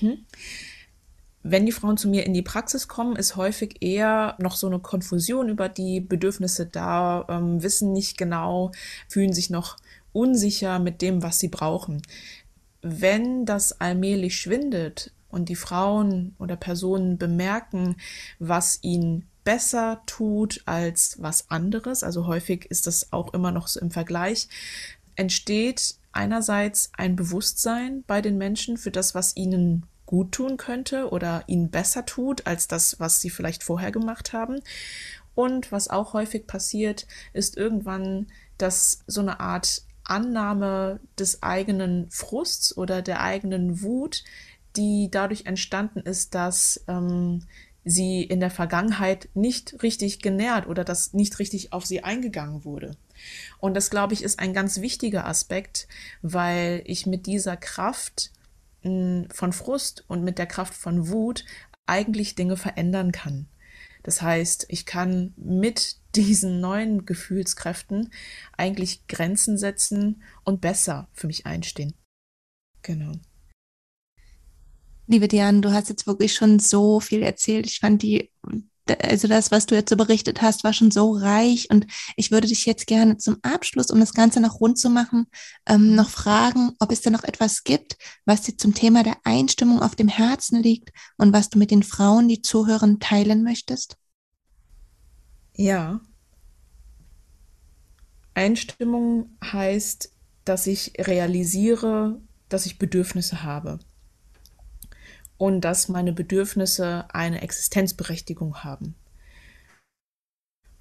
Mhm. 0.02 0.26
Wenn 1.48 1.68
die 1.68 1.72
Frauen 1.72 1.96
zu 1.96 2.08
mir 2.08 2.26
in 2.26 2.34
die 2.34 2.42
Praxis 2.42 2.88
kommen, 2.88 3.16
ist 3.16 3.36
häufig 3.36 3.84
eher 3.84 4.36
noch 4.40 4.56
so 4.56 4.66
eine 4.66 4.80
Konfusion 4.80 5.48
über 5.48 5.70
die 5.70 6.02
Bedürfnisse 6.02 6.66
da, 6.66 7.24
ähm, 7.30 7.62
wissen 7.62 7.94
nicht 7.94 8.18
genau, 8.18 8.72
fühlen 9.08 9.32
sich 9.32 9.52
noch 9.52 9.78
unsicher 10.12 10.80
mit 10.80 11.04
dem, 11.04 11.22
was 11.22 11.38
sie 11.38 11.50
brauchen. 11.50 12.02
Wenn 12.82 13.46
das 13.46 13.80
allmählich 13.80 14.38
schwindet 14.38 15.12
und 15.30 15.50
die 15.50 15.56
Frauen 15.56 16.36
oder 16.40 16.56
Personen 16.56 17.20
bemerken, 17.20 17.98
was 18.40 18.80
ihnen 18.82 19.28
besser 19.44 20.02
tut 20.08 20.64
als 20.66 21.22
was 21.22 21.52
anderes, 21.52 22.02
also 22.02 22.26
häufig 22.26 22.66
ist 22.72 22.88
das 22.88 23.14
auch 23.14 23.36
immer 23.36 23.52
noch 23.52 23.68
so 23.68 23.80
im 23.80 23.92
Vergleich, 23.92 24.48
entsteht 25.16 25.96
einerseits 26.15 26.91
ein 26.97 27.15
Bewusstsein 27.15 28.04
bei 28.08 28.21
den 28.21 28.38
Menschen 28.38 28.78
für 28.78 28.91
das, 28.91 29.15
was 29.15 29.36
ihnen 29.36 29.86
gut 30.06 30.32
tun 30.32 30.58
könnte 30.58 31.10
oder 31.10 31.43
ihnen 31.47 31.69
besser 31.69 32.06
tut 32.06 32.45
als 32.45 32.67
das, 32.67 32.99
was 32.99 33.21
sie 33.21 33.30
vielleicht 33.30 33.63
vorher 33.63 33.91
gemacht 33.91 34.34
haben. 34.34 34.60
Und 35.34 35.71
was 35.71 35.89
auch 35.89 36.13
häufig 36.13 36.47
passiert, 36.47 37.08
ist 37.34 37.58
irgendwann, 37.58 38.28
dass 38.58 38.99
so 39.08 39.21
eine 39.21 39.39
Art 39.39 39.82
Annahme 40.06 40.99
des 41.19 41.43
eigenen 41.43 42.10
Frusts 42.10 42.78
oder 42.78 43.01
der 43.01 43.21
eigenen 43.21 43.82
Wut, 43.82 44.23
die 44.75 45.10
dadurch 45.12 45.45
entstanden 45.45 45.99
ist, 45.99 46.36
dass 46.36 46.84
ähm, 46.88 47.43
sie 47.84 48.23
in 48.23 48.39
der 48.39 48.51
Vergangenheit 48.51 49.30
nicht 49.34 49.82
richtig 49.84 50.21
genährt 50.21 50.67
oder 50.67 50.84
dass 50.84 51.13
nicht 51.13 51.39
richtig 51.39 51.73
auf 51.73 51.86
sie 51.86 52.04
eingegangen 52.04 52.63
wurde. 52.65 52.95
Und 53.60 53.76
das, 53.76 53.90
glaube 53.90 54.14
ich, 54.14 54.24
ist 54.24 54.40
ein 54.40 54.54
ganz 54.54 54.82
wichtiger 54.82 55.26
Aspekt, 55.26 55.88
weil 56.22 56.82
ich 56.86 57.06
mit 57.06 57.26
dieser 57.26 57.58
Kraft 57.58 58.32
von 58.82 59.52
Frust 59.52 60.04
und 60.08 60.24
mit 60.24 60.38
der 60.38 60.46
Kraft 60.46 60.74
von 60.74 61.10
Wut 61.10 61.44
eigentlich 61.88 62.36
Dinge 62.36 62.56
verändern 62.58 63.12
kann. 63.12 63.48
Das 64.04 64.22
heißt, 64.22 64.68
ich 64.70 64.86
kann 64.86 65.34
mit 65.38 65.98
diesen 66.16 66.62
neuen 66.62 67.06
Gefühlskräften 67.06 68.12
eigentlich 68.56 69.08
Grenzen 69.08 69.58
setzen 69.58 70.22
und 70.44 70.62
besser 70.62 71.08
für 71.14 71.26
mich 71.26 71.48
einstehen. 71.48 71.96
Genau. 72.84 73.14
Liebe 75.08 75.28
Diane, 75.28 75.62
du 75.62 75.72
hast 75.72 75.90
jetzt 75.90 76.06
wirklich 76.06 76.34
schon 76.34 76.60
so 76.60 77.00
viel 77.00 77.24
erzählt. 77.24 77.66
Ich 77.66 77.80
fand 77.80 78.04
die 78.04 78.32
also 79.02 79.28
das, 79.28 79.52
was 79.52 79.65
du 79.65 79.76
jetzt 79.76 79.89
so 79.89 79.95
berichtet 79.95 80.41
hast, 80.41 80.63
war 80.63 80.74
schon 80.74 80.91
so 80.91 81.13
reich 81.13 81.67
und 81.71 81.88
ich 82.15 82.32
würde 82.32 82.48
dich 82.48 82.65
jetzt 82.65 82.88
gerne 82.88 83.17
zum 83.17 83.38
Abschluss, 83.41 83.89
um 83.89 84.00
das 84.00 84.13
Ganze 84.13 84.39
noch 84.39 84.60
rund 84.60 84.78
zu 84.78 84.89
machen, 84.89 85.28
ähm, 85.65 85.95
noch 85.95 86.10
fragen, 86.10 86.71
ob 86.80 86.91
es 86.91 87.02
da 87.02 87.10
noch 87.10 87.24
etwas 87.24 87.63
gibt, 87.63 87.98
was 88.26 88.41
dir 88.41 88.58
zum 88.58 88.74
Thema 88.74 89.04
der 89.04 89.17
Einstimmung 89.24 89.82
auf 89.82 89.95
dem 89.95 90.08
Herzen 90.08 90.62
liegt 90.62 90.91
und 91.17 91.34
was 91.34 91.50
du 91.50 91.58
mit 91.58 91.71
den 91.71 91.84
Frauen, 91.84 92.28
die 92.28 92.41
zuhören, 92.41 93.00
teilen 93.00 93.43
möchtest? 93.43 93.98
Ja. 95.56 96.02
Einstimmung 98.34 99.38
heißt, 99.43 100.12
dass 100.43 100.67
ich 100.67 100.93
realisiere, 101.00 102.21
dass 102.50 102.65
ich 102.65 102.78
Bedürfnisse 102.78 103.43
habe 103.43 103.80
und 105.38 105.62
dass 105.62 105.89
meine 105.89 106.13
Bedürfnisse 106.13 107.06
eine 107.10 107.41
Existenzberechtigung 107.41 108.63
haben. 108.63 108.95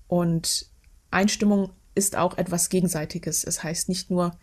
Und 0.06 0.66
Einstimmung 1.10 1.70
ist 1.94 2.16
auch 2.16 2.38
etwas 2.38 2.68
Gegenseitiges. 2.68 3.44
Es 3.44 3.62
heißt 3.62 3.88
nicht 3.88 4.10
nur, 4.10 4.36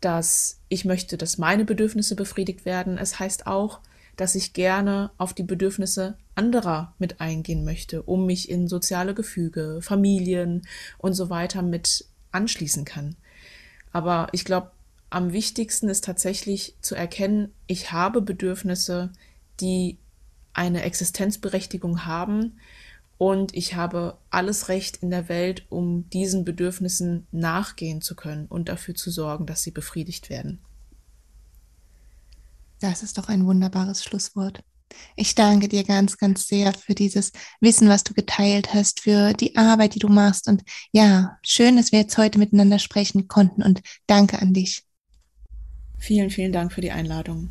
dass 0.00 0.60
ich 0.68 0.84
möchte, 0.84 1.16
dass 1.16 1.38
meine 1.38 1.64
Bedürfnisse 1.64 2.16
befriedigt 2.16 2.64
werden. 2.64 2.98
Es 2.98 3.18
heißt 3.18 3.46
auch, 3.46 3.80
dass 4.16 4.34
ich 4.34 4.52
gerne 4.52 5.10
auf 5.16 5.32
die 5.32 5.42
Bedürfnisse 5.42 6.18
anderer 6.34 6.94
mit 6.98 7.20
eingehen 7.20 7.64
möchte, 7.64 8.02
um 8.02 8.26
mich 8.26 8.50
in 8.50 8.68
soziale 8.68 9.14
Gefüge, 9.14 9.80
Familien 9.80 10.62
und 10.98 11.14
so 11.14 11.30
weiter 11.30 11.62
mit 11.62 12.06
anschließen 12.30 12.84
kann. 12.84 13.16
Aber 13.92 14.28
ich 14.32 14.44
glaube, 14.44 14.72
am 15.10 15.32
wichtigsten 15.32 15.88
ist 15.88 16.04
tatsächlich 16.04 16.74
zu 16.80 16.94
erkennen, 16.94 17.52
ich 17.66 17.92
habe 17.92 18.22
Bedürfnisse, 18.22 19.12
die 19.62 19.98
eine 20.52 20.82
Existenzberechtigung 20.82 22.04
haben 22.04 22.58
und 23.22 23.54
ich 23.54 23.76
habe 23.76 24.18
alles 24.30 24.68
Recht 24.68 24.96
in 24.96 25.10
der 25.10 25.28
Welt, 25.28 25.64
um 25.68 26.10
diesen 26.10 26.44
Bedürfnissen 26.44 27.28
nachgehen 27.30 28.02
zu 28.02 28.16
können 28.16 28.46
und 28.46 28.68
dafür 28.68 28.96
zu 28.96 29.12
sorgen, 29.12 29.46
dass 29.46 29.62
sie 29.62 29.70
befriedigt 29.70 30.28
werden. 30.28 30.58
Das 32.80 33.04
ist 33.04 33.18
doch 33.18 33.28
ein 33.28 33.46
wunderbares 33.46 34.02
Schlusswort. 34.02 34.64
Ich 35.14 35.36
danke 35.36 35.68
dir 35.68 35.84
ganz, 35.84 36.18
ganz 36.18 36.48
sehr 36.48 36.72
für 36.74 36.96
dieses 36.96 37.30
Wissen, 37.60 37.88
was 37.88 38.02
du 38.02 38.12
geteilt 38.12 38.74
hast, 38.74 38.98
für 38.98 39.32
die 39.34 39.56
Arbeit, 39.56 39.94
die 39.94 40.00
du 40.00 40.08
machst. 40.08 40.48
Und 40.48 40.64
ja, 40.90 41.38
schön, 41.44 41.76
dass 41.76 41.92
wir 41.92 42.00
jetzt 42.00 42.18
heute 42.18 42.40
miteinander 42.40 42.80
sprechen 42.80 43.28
konnten. 43.28 43.62
Und 43.62 43.82
danke 44.08 44.42
an 44.42 44.52
dich. 44.52 44.82
Vielen, 45.96 46.30
vielen 46.30 46.52
Dank 46.52 46.72
für 46.72 46.80
die 46.80 46.90
Einladung. 46.90 47.50